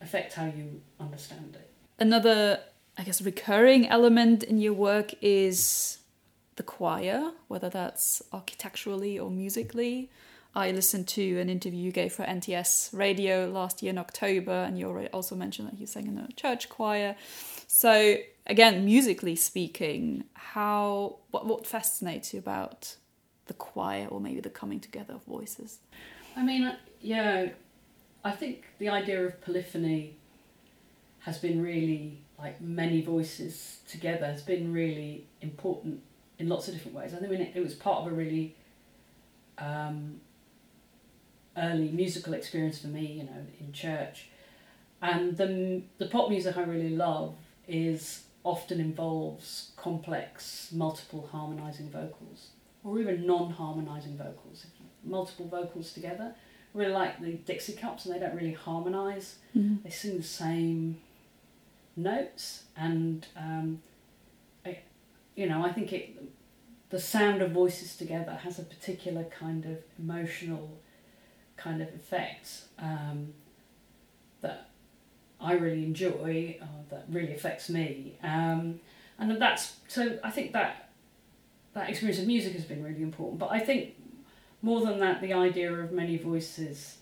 affect 0.00 0.32
how 0.32 0.46
you 0.46 0.80
understand 0.98 1.56
it. 1.56 1.70
Another, 1.98 2.60
I 2.96 3.02
guess, 3.02 3.20
recurring 3.20 3.86
element 3.86 4.42
in 4.42 4.58
your 4.58 4.72
work 4.72 5.14
is 5.20 5.98
the 6.56 6.62
choir, 6.62 7.32
whether 7.48 7.68
that's 7.68 8.22
architecturally 8.32 9.18
or 9.18 9.30
musically. 9.30 10.10
I 10.54 10.70
listened 10.70 11.06
to 11.08 11.38
an 11.38 11.50
interview 11.50 11.78
you 11.78 11.92
gave 11.92 12.14
for 12.14 12.24
NTS 12.24 12.96
Radio 12.96 13.46
last 13.46 13.82
year 13.82 13.90
in 13.90 13.98
October, 13.98 14.52
and 14.52 14.78
you 14.78 14.88
also 15.12 15.36
mentioned 15.36 15.68
that 15.68 15.78
you 15.78 15.86
sang 15.86 16.06
in 16.06 16.16
a 16.16 16.28
church 16.32 16.70
choir. 16.70 17.14
So, 17.66 18.16
again, 18.46 18.86
musically 18.86 19.36
speaking, 19.36 20.24
how 20.32 21.18
what, 21.30 21.46
what 21.46 21.66
fascinates 21.66 22.32
you 22.32 22.38
about 22.38 22.96
the 23.46 23.54
choir 23.54 24.06
or 24.06 24.18
maybe 24.18 24.40
the 24.40 24.48
coming 24.48 24.80
together 24.80 25.14
of 25.14 25.24
voices? 25.24 25.80
I 26.34 26.42
mean, 26.42 26.74
yeah, 27.02 27.50
I 28.24 28.30
think 28.30 28.64
the 28.78 28.88
idea 28.88 29.26
of 29.26 29.40
polyphony 29.42 30.16
has 31.20 31.38
been 31.38 31.62
really 31.62 32.18
like 32.38 32.60
many 32.60 33.02
voices 33.02 33.80
together 33.88 34.26
has 34.26 34.42
been 34.42 34.72
really 34.72 35.26
important 35.40 36.00
in 36.38 36.48
lots 36.48 36.68
of 36.68 36.74
different 36.74 36.96
ways. 36.96 37.14
I 37.14 37.18
think 37.18 37.32
it, 37.32 37.52
it 37.54 37.62
was 37.62 37.74
part 37.74 38.02
of 38.02 38.12
a 38.12 38.14
really 38.14 38.54
um, 39.58 40.20
early 41.56 41.88
musical 41.88 42.34
experience 42.34 42.78
for 42.78 42.88
me, 42.88 43.06
you 43.06 43.22
know, 43.24 43.46
in 43.60 43.72
church. 43.72 44.28
And 45.02 45.36
the 45.36 45.82
the 45.98 46.06
pop 46.06 46.30
music 46.30 46.56
I 46.56 46.62
really 46.62 46.90
love 46.90 47.34
is 47.68 48.24
often 48.44 48.80
involves 48.80 49.72
complex, 49.76 50.70
multiple 50.72 51.28
harmonizing 51.32 51.90
vocals, 51.90 52.48
or 52.84 52.98
even 53.00 53.26
non-harmonizing 53.26 54.16
vocals, 54.16 54.66
multiple 55.04 55.48
vocals 55.48 55.92
together. 55.92 56.34
I 56.74 56.78
really 56.78 56.92
like 56.92 57.20
the 57.20 57.32
Dixie 57.32 57.72
Cups, 57.72 58.06
and 58.06 58.14
they 58.14 58.20
don't 58.20 58.34
really 58.34 58.52
harmonize. 58.52 59.36
Mm-hmm. 59.56 59.82
They 59.82 59.90
sing 59.90 60.16
the 60.16 60.22
same 60.22 61.00
notes, 61.96 62.64
and 62.76 63.26
um, 63.36 63.82
you 65.36 65.46
know, 65.46 65.64
I 65.64 65.70
think 65.70 65.92
it, 65.92 66.16
the 66.88 66.98
sound 66.98 67.42
of 67.42 67.52
voices 67.52 67.96
together 67.96 68.32
has 68.32 68.58
a 68.58 68.62
particular 68.62 69.24
kind 69.24 69.64
of 69.66 69.78
emotional 69.98 70.80
kind 71.56 71.80
of 71.80 71.88
effect 71.94 72.62
um, 72.78 73.34
that 74.40 74.70
I 75.40 75.52
really 75.52 75.84
enjoy, 75.84 76.58
uh, 76.60 76.66
that 76.90 77.04
really 77.08 77.34
affects 77.34 77.68
me, 77.68 78.18
um, 78.22 78.80
and 79.18 79.40
that's 79.40 79.76
so. 79.88 80.18
I 80.24 80.30
think 80.30 80.52
that 80.52 80.90
that 81.74 81.90
experience 81.90 82.18
of 82.18 82.26
music 82.26 82.54
has 82.54 82.64
been 82.64 82.82
really 82.82 83.02
important. 83.02 83.38
But 83.38 83.50
I 83.50 83.60
think 83.60 83.94
more 84.62 84.80
than 84.84 84.98
that, 85.00 85.20
the 85.20 85.34
idea 85.34 85.72
of 85.72 85.92
many 85.92 86.16
voices 86.16 86.98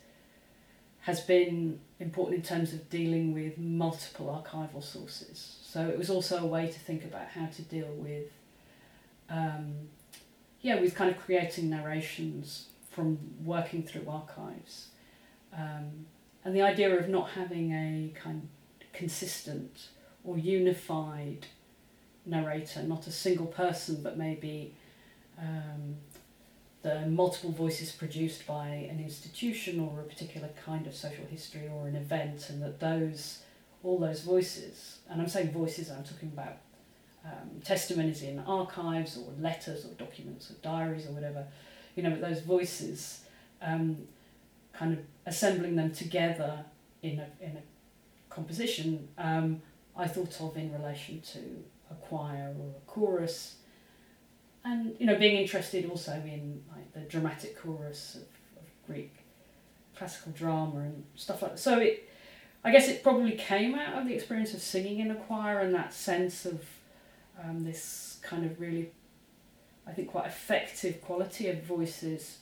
has 1.05 1.21
been 1.21 1.79
important 2.01 2.37
in 2.37 2.43
terms 2.43 2.73
of 2.73 2.89
dealing 2.89 3.35
with 3.35 3.59
multiple 3.59 4.27
archival 4.27 4.83
sources. 4.83 5.59
So 5.63 5.87
it 5.87 5.99
was 5.99 6.09
also 6.09 6.39
a 6.39 6.47
way 6.47 6.67
to 6.67 6.79
think 6.79 7.05
about 7.05 7.29
how 7.29 7.47
to 7.47 7.63
deal 7.63 7.93
with, 7.97 8.31
um, 9.29 9.75
yeah, 10.63 10.81
with 10.81 10.95
kind 10.95 11.11
of 11.11 11.19
creating 11.19 11.69
narrations 11.69 12.69
from 12.91 13.19
working 13.45 13.83
through 13.83 14.07
archives. 14.09 14.89
Um, 15.53 16.07
and 16.43 16.57
the 16.57 16.63
idea 16.63 16.99
of 16.99 17.11
not 17.11 17.31
having 17.31 17.73
a 17.73 18.19
kind 18.19 18.49
of 18.81 18.93
consistent 18.95 19.89
or 20.25 20.39
unified 20.39 21.47
narrator, 22.25 22.83
not 22.83 23.07
a 23.07 23.13
single 23.13 23.47
person, 23.47 24.03
but 24.03 24.17
maybe 24.17 24.75
um, 25.39 25.97
the 26.85 27.07
multiple 27.07 27.51
voices 27.51 27.91
produced 27.91 28.47
by 28.47 28.69
an 28.69 29.01
institution 29.01 29.81
or 29.81 30.01
a 30.01 30.05
particular 30.05 30.51
kind 30.65 30.87
of 30.87 30.95
social 30.95 31.25
history 31.25 31.69
or 31.75 31.89
an 31.89 31.97
event, 31.97 32.51
and 32.51 32.63
that 32.63 32.79
those, 32.79 33.41
all 33.83 33.99
those 33.99 34.21
voices, 34.21 34.99
and 35.09 35.21
I'm 35.21 35.29
saying 35.29 35.51
voices, 35.51 35.91
I'm 35.91 36.05
talking 36.05 36.31
about 36.33 36.59
um, 37.25 37.61
testimonies 37.65 38.23
in 38.23 38.39
archives 38.41 39.17
or 39.17 39.33
letters 39.41 39.87
or 39.87 39.95
documents 39.95 40.51
or 40.51 40.55
diaries 40.63 41.07
or 41.07 41.13
whatever, 41.13 41.47
you 41.97 42.03
know, 42.03 42.11
but 42.11 42.21
those 42.21 42.41
voices, 42.41 43.21
um, 43.63 43.97
kind 44.75 44.93
of 44.93 44.99
assembling 45.27 45.77
them 45.77 45.91
together 45.91 46.65
in 47.03 47.19
a, 47.19 47.27
in 47.41 47.57
a 47.57 47.63
composition, 48.29 49.09
um, 49.17 49.63
I 49.97 50.07
thought 50.07 50.39
of 50.41 50.57
in 50.57 50.73
relation 50.73 51.23
to 51.33 51.39
a 51.91 51.95
choir 51.95 52.55
or 52.59 52.75
a 52.77 52.91
chorus. 52.91 53.57
And 54.65 54.97
you 54.99 55.07
know 55.07 55.17
being 55.17 55.37
interested 55.37 55.89
also 55.89 56.13
in 56.13 56.63
dramatic 57.15 57.57
chorus 57.57 58.17
of, 58.17 58.23
of 58.23 58.69
Greek 58.87 59.13
classical 59.97 60.33
drama 60.33 60.81
and 60.81 61.05
stuff 61.15 61.43
like 61.43 61.53
that. 61.53 61.59
So 61.59 61.79
it, 61.79 62.09
I 62.65 62.73
guess 62.73 62.89
it 62.89 63.05
probably 63.05 63.33
came 63.33 63.77
out 63.77 64.01
of 64.01 64.09
the 64.09 64.15
experience 64.15 64.53
of 64.53 64.61
singing 64.61 64.99
in 64.99 65.13
a 65.13 65.15
choir 65.15 65.61
and 65.61 65.73
that 65.75 65.95
sense 65.95 66.45
of 66.45 66.61
um, 67.41 67.65
this 67.65 68.19
kind 68.23 68.45
of 68.45 68.61
really, 68.61 68.91
I 69.87 69.93
think, 69.93 70.09
quite 70.09 70.27
effective 70.27 71.01
quality 71.03 71.49
of 71.49 71.63
voices, 71.63 72.39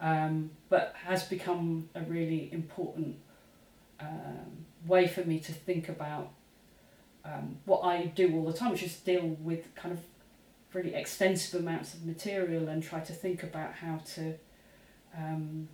um, 0.00 0.50
but 0.68 0.94
has 1.06 1.24
become 1.24 1.88
a 1.94 2.02
really 2.02 2.50
important 2.52 3.16
um, 3.98 4.66
way 4.86 5.06
for 5.06 5.24
me 5.24 5.38
to 5.40 5.52
think 5.52 5.88
about 5.88 6.32
um, 7.24 7.56
what 7.64 7.80
I 7.80 8.06
do 8.06 8.34
all 8.34 8.44
the 8.44 8.52
time, 8.52 8.72
which 8.72 8.82
is 8.82 8.96
deal 8.96 9.36
with 9.40 9.74
kind 9.74 9.92
of 9.92 10.00
really 10.74 10.94
extensive 10.94 11.60
amounts 11.60 11.94
of 11.94 12.04
material 12.04 12.68
and 12.68 12.82
try 12.82 13.00
to 13.00 13.12
think 13.12 13.42
about 13.42 13.74
how 13.74 13.98
to 14.14 14.34
um, 15.16 15.68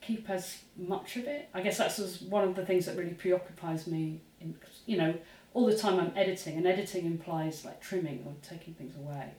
keep 0.00 0.28
as 0.28 0.58
much 0.76 1.16
of 1.16 1.26
it. 1.26 1.48
I 1.54 1.60
guess 1.60 1.78
that's 1.78 2.20
one 2.22 2.44
of 2.44 2.54
the 2.54 2.64
things 2.64 2.86
that 2.86 2.96
really 2.96 3.14
preoccupies 3.14 3.86
me. 3.86 4.20
In 4.40 4.56
you 4.86 4.96
know, 4.96 5.14
all 5.54 5.66
the 5.66 5.76
time 5.76 5.98
I'm 5.98 6.12
editing, 6.16 6.56
and 6.56 6.66
editing 6.66 7.06
implies 7.06 7.64
like 7.64 7.80
trimming 7.80 8.24
or 8.26 8.34
taking 8.42 8.74
things 8.74 8.96
away. 8.96 9.32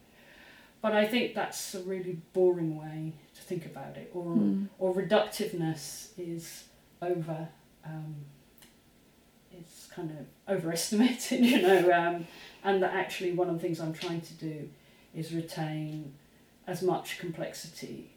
but 0.82 0.94
I 0.94 1.06
think 1.06 1.36
that's 1.36 1.76
a 1.76 1.82
really 1.82 2.22
boring 2.34 2.78
way 2.78 3.14
to 3.36 3.42
think 3.42 3.66
about 3.66 3.98
it, 3.98 4.12
or 4.14 4.36
mm. 4.36 4.68
or 4.80 4.94
reductiveness 4.94 6.10
is 6.18 6.66
over. 7.02 7.50
Um, 7.86 8.16
it's 9.54 9.88
kind 9.88 10.12
of 10.12 10.56
overestimated, 10.56 11.46
you 11.46 11.62
know, 11.62 11.92
um, 11.92 12.28
and 12.64 12.82
that 12.84 12.94
actually 12.94 13.34
one 13.34 13.50
of 13.50 13.56
the 13.56 13.62
things 13.62 13.80
I'm 13.80 13.94
trying 13.94 14.22
to 14.22 14.34
do 14.34 14.70
is 15.16 15.34
retain 15.34 16.14
as 16.68 16.82
much 16.82 17.20
complexity 17.20 18.12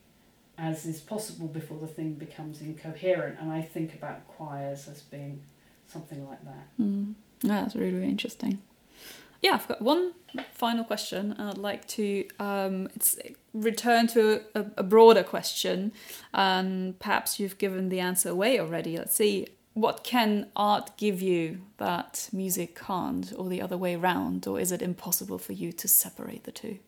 as 0.56 0.86
is 0.86 1.00
possible 1.00 1.48
before 1.48 1.78
the 1.78 1.86
thing 1.86 2.14
becomes 2.14 2.60
incoherent. 2.60 3.38
And 3.40 3.50
I 3.50 3.62
think 3.62 3.94
about 3.94 4.26
choirs 4.28 4.88
as 4.88 5.02
being 5.02 5.42
something 5.86 6.26
like 6.28 6.44
that. 6.44 6.68
Mm. 6.80 7.14
Yeah, 7.42 7.62
that's 7.62 7.74
really, 7.74 7.92
really 7.92 8.08
interesting. 8.08 8.62
Yeah, 9.42 9.54
I've 9.54 9.68
got 9.68 9.82
one 9.82 10.14
final 10.52 10.84
question. 10.84 11.34
I'd 11.38 11.58
like 11.58 11.86
to 11.88 12.26
um, 12.38 12.88
it's 12.94 13.18
return 13.52 14.06
to 14.08 14.40
a, 14.54 14.64
a 14.78 14.82
broader 14.82 15.22
question, 15.22 15.92
and 16.32 16.98
perhaps 16.98 17.38
you've 17.38 17.58
given 17.58 17.90
the 17.90 18.00
answer 18.00 18.30
away 18.30 18.58
already. 18.58 18.96
Let's 18.96 19.14
see. 19.14 19.48
What 19.74 20.04
can 20.04 20.46
art 20.54 20.96
give 20.96 21.20
you 21.20 21.60
that 21.78 22.28
music 22.32 22.78
can't, 22.78 23.32
or 23.36 23.48
the 23.48 23.60
other 23.60 23.76
way 23.76 23.96
around, 23.96 24.46
or 24.46 24.60
is 24.60 24.70
it 24.70 24.80
impossible 24.80 25.38
for 25.38 25.52
you 25.52 25.72
to 25.72 25.88
separate 25.88 26.44
the 26.44 26.52
two? 26.52 26.78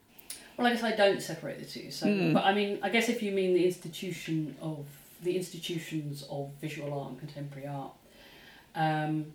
Well, 0.56 0.68
I 0.68 0.70
guess 0.72 0.84
I 0.84 0.94
don't 0.94 1.20
separate 1.20 1.58
the 1.58 1.66
two. 1.66 1.90
So, 1.90 2.06
mm. 2.06 2.32
but 2.32 2.44
I 2.44 2.54
mean, 2.54 2.78
I 2.82 2.88
guess 2.88 3.08
if 3.08 3.22
you 3.22 3.32
mean 3.32 3.54
the 3.54 3.64
institution 3.66 4.56
of 4.62 4.86
the 5.22 5.36
institutions 5.36 6.24
of 6.30 6.50
visual 6.60 6.98
art 6.98 7.10
and 7.10 7.18
contemporary 7.18 7.66
art, 7.66 7.92
um, 8.76 9.26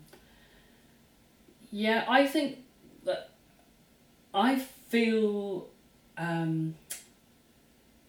yeah, 1.72 2.06
I 2.08 2.28
think 2.28 2.60
that 3.04 3.32
I 4.34 4.60
feel 4.60 5.68
um, 6.18 6.76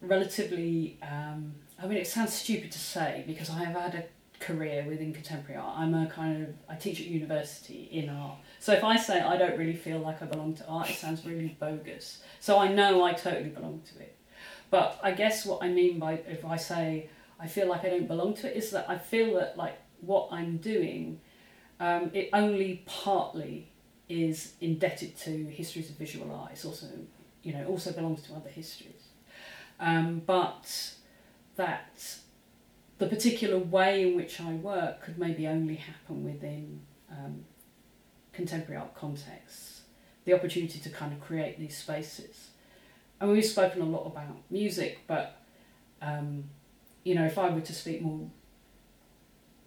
relatively. 0.01 0.97
Um, 1.01 1.55
I 1.81 1.87
mean, 1.87 1.97
it 1.97 2.07
sounds 2.07 2.33
stupid 2.33 2.71
to 2.71 2.79
say 2.79 3.25
because 3.27 3.49
I 3.49 3.65
have 3.65 3.75
had 3.75 3.95
a 3.95 4.03
career 4.43 4.85
within 4.87 5.13
contemporary 5.13 5.59
art. 5.59 5.77
I'm 5.77 5.93
a 5.93 6.07
kind 6.07 6.43
of 6.43 6.49
I 6.69 6.75
teach 6.75 6.99
at 6.99 7.07
university 7.07 7.89
in 7.91 8.09
art. 8.09 8.37
So 8.59 8.73
if 8.73 8.83
I 8.83 8.97
say 8.97 9.21
I 9.21 9.37
don't 9.37 9.57
really 9.57 9.75
feel 9.75 9.99
like 9.99 10.21
I 10.21 10.25
belong 10.25 10.53
to 10.55 10.67
art, 10.67 10.89
it 10.89 10.97
sounds 10.97 11.25
really 11.25 11.55
bogus. 11.59 12.21
So 12.39 12.59
I 12.59 12.67
know 12.67 13.03
I 13.03 13.13
totally 13.13 13.49
belong 13.49 13.81
to 13.93 14.01
it. 14.01 14.17
But 14.69 14.99
I 15.03 15.11
guess 15.11 15.45
what 15.45 15.63
I 15.63 15.69
mean 15.69 15.99
by 15.99 16.13
if 16.27 16.45
I 16.45 16.57
say 16.57 17.09
I 17.39 17.47
feel 17.47 17.67
like 17.67 17.83
I 17.83 17.89
don't 17.89 18.07
belong 18.07 18.33
to 18.35 18.49
it 18.49 18.55
is 18.55 18.71
that 18.71 18.89
I 18.89 18.97
feel 18.97 19.35
that 19.35 19.57
like 19.57 19.79
what 20.01 20.29
I'm 20.31 20.57
doing, 20.57 21.19
um, 21.79 22.11
it 22.13 22.29
only 22.33 22.83
partly 22.85 23.69
is 24.09 24.53
indebted 24.61 25.17
to 25.17 25.45
histories 25.45 25.89
of 25.89 25.95
visual 25.95 26.31
art. 26.33 26.51
It's 26.53 26.65
also, 26.65 26.87
you 27.41 27.53
know, 27.53 27.65
also 27.65 27.91
belongs 27.91 28.21
to 28.23 28.33
other 28.33 28.49
histories. 28.49 29.07
Um, 29.79 30.21
but 30.25 30.93
that 31.55 32.17
the 33.03 33.09
particular 33.09 33.57
way 33.57 34.07
in 34.07 34.15
which 34.15 34.39
I 34.39 34.53
work 34.53 35.03
could 35.03 35.19
maybe 35.19 35.45
only 35.45 35.75
happen 35.75 36.23
within 36.23 36.81
um, 37.11 37.43
contemporary 38.31 38.79
art 38.79 38.95
contexts. 38.95 39.81
The 40.23 40.33
opportunity 40.33 40.79
to 40.79 40.89
kind 40.89 41.11
of 41.11 41.19
create 41.19 41.59
these 41.59 41.77
spaces. 41.77 42.51
I 43.19 43.25
mean, 43.25 43.35
we've 43.35 43.45
spoken 43.45 43.81
a 43.81 43.85
lot 43.85 44.05
about 44.05 44.37
music, 44.49 44.99
but 45.05 45.41
um, 46.01 46.45
you 47.03 47.15
know, 47.15 47.25
if 47.25 47.37
I 47.37 47.49
were 47.49 47.59
to 47.59 47.73
speak 47.73 48.01
more, 48.01 48.29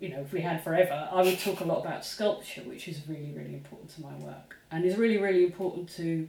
you 0.00 0.08
know, 0.08 0.20
if 0.20 0.32
we 0.32 0.40
had 0.40 0.64
forever, 0.64 1.08
I 1.12 1.22
would 1.22 1.38
talk 1.38 1.60
a 1.60 1.64
lot 1.64 1.80
about 1.84 2.06
sculpture, 2.06 2.62
which 2.62 2.88
is 2.88 3.02
really, 3.06 3.32
really 3.36 3.52
important 3.52 3.90
to 3.96 4.02
my 4.02 4.14
work, 4.16 4.56
and 4.70 4.84
is 4.84 4.96
really, 4.96 5.18
really 5.18 5.44
important 5.44 5.90
to 5.96 6.26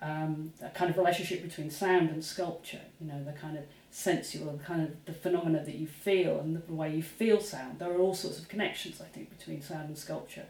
um, 0.00 0.52
a 0.62 0.70
kind 0.70 0.90
of 0.90 0.96
relationship 0.96 1.42
between 1.42 1.70
sound 1.70 2.08
and 2.08 2.24
sculpture. 2.24 2.80
You 2.98 3.08
know, 3.08 3.22
the 3.24 3.32
kind 3.32 3.58
of 3.58 3.64
sensual 3.90 4.60
kind 4.64 4.82
of 4.82 5.04
the 5.06 5.12
phenomena 5.12 5.62
that 5.64 5.74
you 5.74 5.86
feel 5.86 6.40
and 6.40 6.62
the 6.66 6.72
way 6.72 6.94
you 6.96 7.02
feel 7.02 7.40
sound. 7.40 7.78
There 7.78 7.90
are 7.90 7.98
all 7.98 8.14
sorts 8.14 8.38
of 8.38 8.48
connections, 8.48 9.00
I 9.00 9.06
think, 9.06 9.36
between 9.36 9.62
sound 9.62 9.88
and 9.88 9.98
sculpture, 9.98 10.44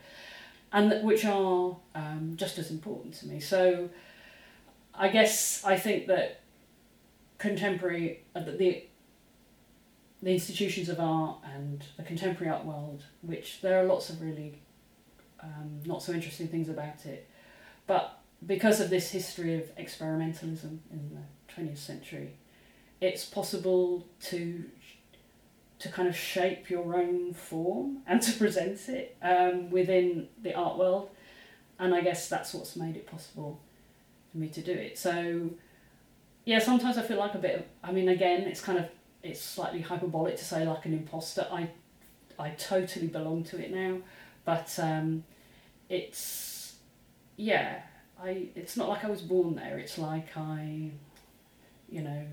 and 0.73 0.91
that, 0.91 1.05
which 1.05 1.25
are 1.25 1.77
um, 1.95 2.35
just 2.37 2.59
as 2.59 2.71
important 2.71 3.15
to 3.15 3.27
me. 3.29 3.41
So, 3.41 3.89
I 4.95 5.09
guess 5.09 5.65
I 5.65 5.77
think 5.77 6.07
that 6.09 6.41
contemporary 7.39 8.25
uh, 8.35 8.41
the 8.41 8.85
the 10.23 10.33
institutions 10.33 10.89
of 10.89 10.99
art 10.99 11.39
and 11.55 11.85
the 11.97 12.03
contemporary 12.03 12.51
art 12.51 12.65
world, 12.65 13.05
which 13.21 13.61
there 13.61 13.79
are 13.79 13.85
lots 13.85 14.11
of 14.11 14.23
really 14.23 14.55
um, 15.41 15.81
not 15.85 16.03
so 16.03 16.13
interesting 16.13 16.49
things 16.49 16.69
about 16.69 17.05
it, 17.07 17.29
but 17.87 18.19
because 18.45 18.81
of 18.81 18.91
this 18.91 19.11
history 19.11 19.55
of 19.55 19.75
experimentalism 19.77 20.79
in 20.91 21.11
the 21.13 21.53
twentieth 21.53 21.79
century 21.79 22.33
it's 23.01 23.25
possible 23.25 24.07
to 24.21 24.65
to 25.79 25.91
kind 25.91 26.09
of 26.09 26.17
shape 26.17 26.71
your 26.71 26.97
own 26.97 27.35
form 27.35 27.99
and 28.07 28.23
to 28.23 28.33
present 28.33 28.89
it 28.89 29.17
um, 29.23 29.71
within 29.71 30.29
the 30.43 30.55
art 30.55 30.79
world. 30.79 31.11
And 31.79 31.95
I 31.95 32.01
guess 32.01 32.29
that's 32.29 32.55
what's 32.55 32.77
made 32.77 32.97
it 32.97 33.07
possible 33.07 33.61
for 34.33 34.39
me 34.39 34.49
to 34.49 34.63
do 34.63 34.73
it. 34.73 34.97
So, 34.99 35.51
yeah, 36.47 36.61
sometimes 36.61 36.97
I 36.97 37.03
feel 37.03 37.19
like 37.19 37.35
a 37.35 37.39
bit 37.39 37.57
of, 37.57 37.65
I 37.85 37.93
mean, 37.93 38.09
again, 38.09 38.43
it's 38.43 38.63
kind 38.63 38.79
of, 38.79 38.87
it's 39.23 39.43
slightly 39.43 39.83
hyperbolic 39.83 40.39
to 40.39 40.45
say 40.45 40.65
like 40.65 40.87
an 40.87 40.95
imposter. 40.95 41.47
I, 41.53 41.69
I 42.39 42.51
totally 42.51 43.09
belong 43.09 43.45
to 43.45 43.63
it 43.63 43.71
now, 43.71 43.99
but 44.47 44.79
um, 44.83 45.25
it's, 45.91 46.77
yeah, 47.37 47.83
I, 48.23 48.49
it's 48.55 48.79
not 48.79 48.89
like 48.89 49.05
I 49.05 49.11
was 49.11 49.21
born 49.21 49.57
there. 49.57 49.79
It's 49.79 49.99
like 49.99 50.35
I, 50.37 50.91
you 51.91 52.01
know, 52.01 52.25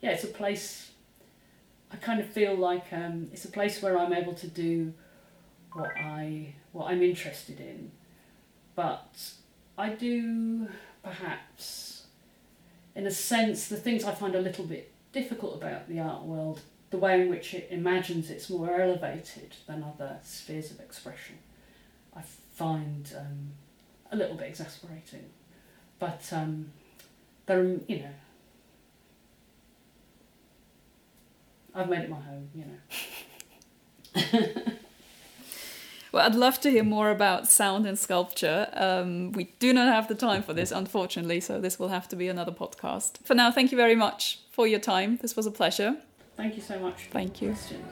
yeah, 0.00 0.10
it's 0.10 0.24
a 0.24 0.28
place. 0.28 0.90
I 1.90 1.96
kind 1.96 2.20
of 2.20 2.26
feel 2.26 2.54
like 2.54 2.92
um, 2.92 3.28
it's 3.32 3.44
a 3.44 3.50
place 3.50 3.82
where 3.82 3.98
I'm 3.98 4.12
able 4.12 4.34
to 4.34 4.46
do 4.46 4.92
what 5.72 5.90
I 5.96 6.54
what 6.72 6.90
I'm 6.90 7.02
interested 7.02 7.60
in, 7.60 7.90
but 8.74 9.32
I 9.76 9.90
do 9.90 10.68
perhaps, 11.02 12.06
in 12.94 13.06
a 13.06 13.10
sense, 13.10 13.68
the 13.68 13.76
things 13.76 14.04
I 14.04 14.12
find 14.12 14.34
a 14.34 14.40
little 14.40 14.64
bit 14.64 14.92
difficult 15.12 15.56
about 15.56 15.88
the 15.88 16.00
art 16.00 16.24
world, 16.24 16.60
the 16.90 16.98
way 16.98 17.20
in 17.20 17.28
which 17.28 17.54
it 17.54 17.68
imagines 17.70 18.30
it's 18.30 18.50
more 18.50 18.80
elevated 18.80 19.54
than 19.66 19.82
other 19.82 20.18
spheres 20.22 20.70
of 20.70 20.80
expression, 20.80 21.38
I 22.14 22.22
find 22.54 23.10
um, 23.16 23.52
a 24.10 24.16
little 24.16 24.36
bit 24.36 24.48
exasperating. 24.48 25.24
But 25.98 26.28
um, 26.32 26.72
there, 27.46 27.62
you 27.86 28.00
know, 28.00 28.14
I've 31.74 31.88
made 31.88 32.00
it 32.00 32.10
my 32.10 32.20
home, 32.20 32.50
you 32.54 32.64
know. 32.64 32.78
well, 36.12 36.26
I'd 36.26 36.34
love 36.34 36.60
to 36.60 36.70
hear 36.70 36.84
more 36.84 37.10
about 37.10 37.46
sound 37.46 37.86
and 37.86 37.98
sculpture. 37.98 38.68
Um, 38.72 39.32
we 39.32 39.54
do 39.58 39.72
not 39.72 39.86
have 39.86 40.08
the 40.08 40.14
time 40.14 40.42
for 40.42 40.54
this, 40.54 40.72
unfortunately, 40.72 41.40
so 41.40 41.60
this 41.60 41.78
will 41.78 41.88
have 41.88 42.08
to 42.08 42.16
be 42.16 42.28
another 42.28 42.52
podcast. 42.52 43.18
For 43.24 43.34
now, 43.34 43.50
thank 43.50 43.70
you 43.70 43.76
very 43.76 43.94
much 43.94 44.40
for 44.50 44.66
your 44.66 44.80
time. 44.80 45.18
This 45.20 45.36
was 45.36 45.46
a 45.46 45.50
pleasure. 45.50 45.96
Thank 46.36 46.56
you 46.56 46.62
so 46.62 46.78
much. 46.78 47.08
Thank 47.10 47.42
you. 47.42 47.48
Questions. 47.48 47.84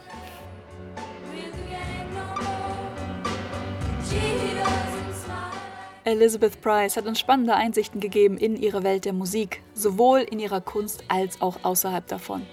Elizabeth 6.07 6.61
Price 6.61 6.95
hat 6.95 7.05
uns 7.05 7.19
spannende 7.19 7.53
Einsichten 7.53 7.99
gegeben 7.99 8.37
in 8.37 8.55
ihre 8.55 8.83
Welt 8.83 9.03
der 9.03 9.11
Musik, 9.11 9.61
sowohl 9.73 10.19
in 10.19 10.39
ihrer 10.39 10.61
Kunst 10.61 11.03
als 11.09 11.41
auch 11.41 11.57
außerhalb 11.63 12.07
davon. 12.07 12.45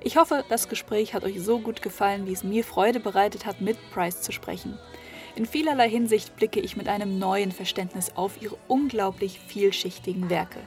Ich 0.00 0.16
hoffe, 0.16 0.44
das 0.48 0.68
Gespräch 0.68 1.12
hat 1.12 1.24
euch 1.24 1.40
so 1.40 1.58
gut 1.58 1.82
gefallen, 1.82 2.26
wie 2.26 2.32
es 2.32 2.44
mir 2.44 2.62
Freude 2.62 3.00
bereitet 3.00 3.46
hat, 3.46 3.60
mit 3.60 3.76
Price 3.90 4.22
zu 4.22 4.30
sprechen. 4.32 4.78
In 5.34 5.46
vielerlei 5.46 5.88
Hinsicht 5.88 6.36
blicke 6.36 6.60
ich 6.60 6.76
mit 6.76 6.88
einem 6.88 7.18
neuen 7.18 7.52
Verständnis 7.52 8.12
auf 8.14 8.40
ihre 8.40 8.56
unglaublich 8.68 9.40
vielschichtigen 9.40 10.30
Werke. 10.30 10.60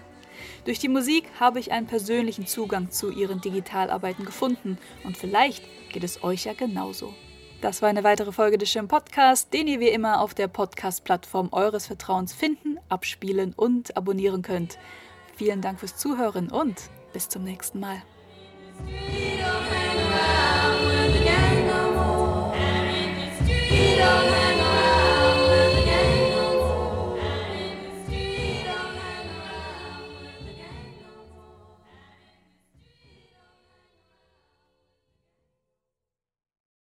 Durch 0.65 0.79
die 0.79 0.89
Musik 0.89 1.25
habe 1.39 1.59
ich 1.59 1.71
einen 1.71 1.87
persönlichen 1.87 2.47
Zugang 2.47 2.91
zu 2.91 3.11
ihren 3.11 3.41
Digitalarbeiten 3.41 4.25
gefunden 4.25 4.77
und 5.03 5.17
vielleicht 5.17 5.63
geht 5.91 6.03
es 6.03 6.23
euch 6.23 6.45
ja 6.45 6.53
genauso. 6.53 7.13
Das 7.61 7.81
war 7.81 7.89
eine 7.89 8.03
weitere 8.03 8.31
Folge 8.31 8.57
des 8.57 8.69
Schirm 8.69 8.87
Podcast, 8.87 9.53
den 9.53 9.67
ihr 9.67 9.79
wie 9.79 9.89
immer 9.89 10.19
auf 10.19 10.33
der 10.33 10.47
Podcast-Plattform 10.47 11.49
eures 11.51 11.85
Vertrauens 11.85 12.33
finden, 12.33 12.79
abspielen 12.89 13.53
und 13.55 13.95
abonnieren 13.95 14.41
könnt. 14.41 14.79
Vielen 15.35 15.61
Dank 15.61 15.79
fürs 15.79 15.95
Zuhören 15.95 16.49
und 16.49 16.89
bis 17.13 17.29
zum 17.29 17.43
nächsten 17.43 17.79
Mal. 17.79 18.01
Street 18.87 19.37
don't 19.37 19.63
hang 19.63 19.97
around 20.07 20.85
with 20.87 21.13
the 21.17 21.23
gang 21.23 21.67
no 21.67 21.91
more. 21.91 22.55
And 22.55 22.89
in 22.89 23.09
the 23.19 23.43
street 23.43 23.97
don't 23.97 24.40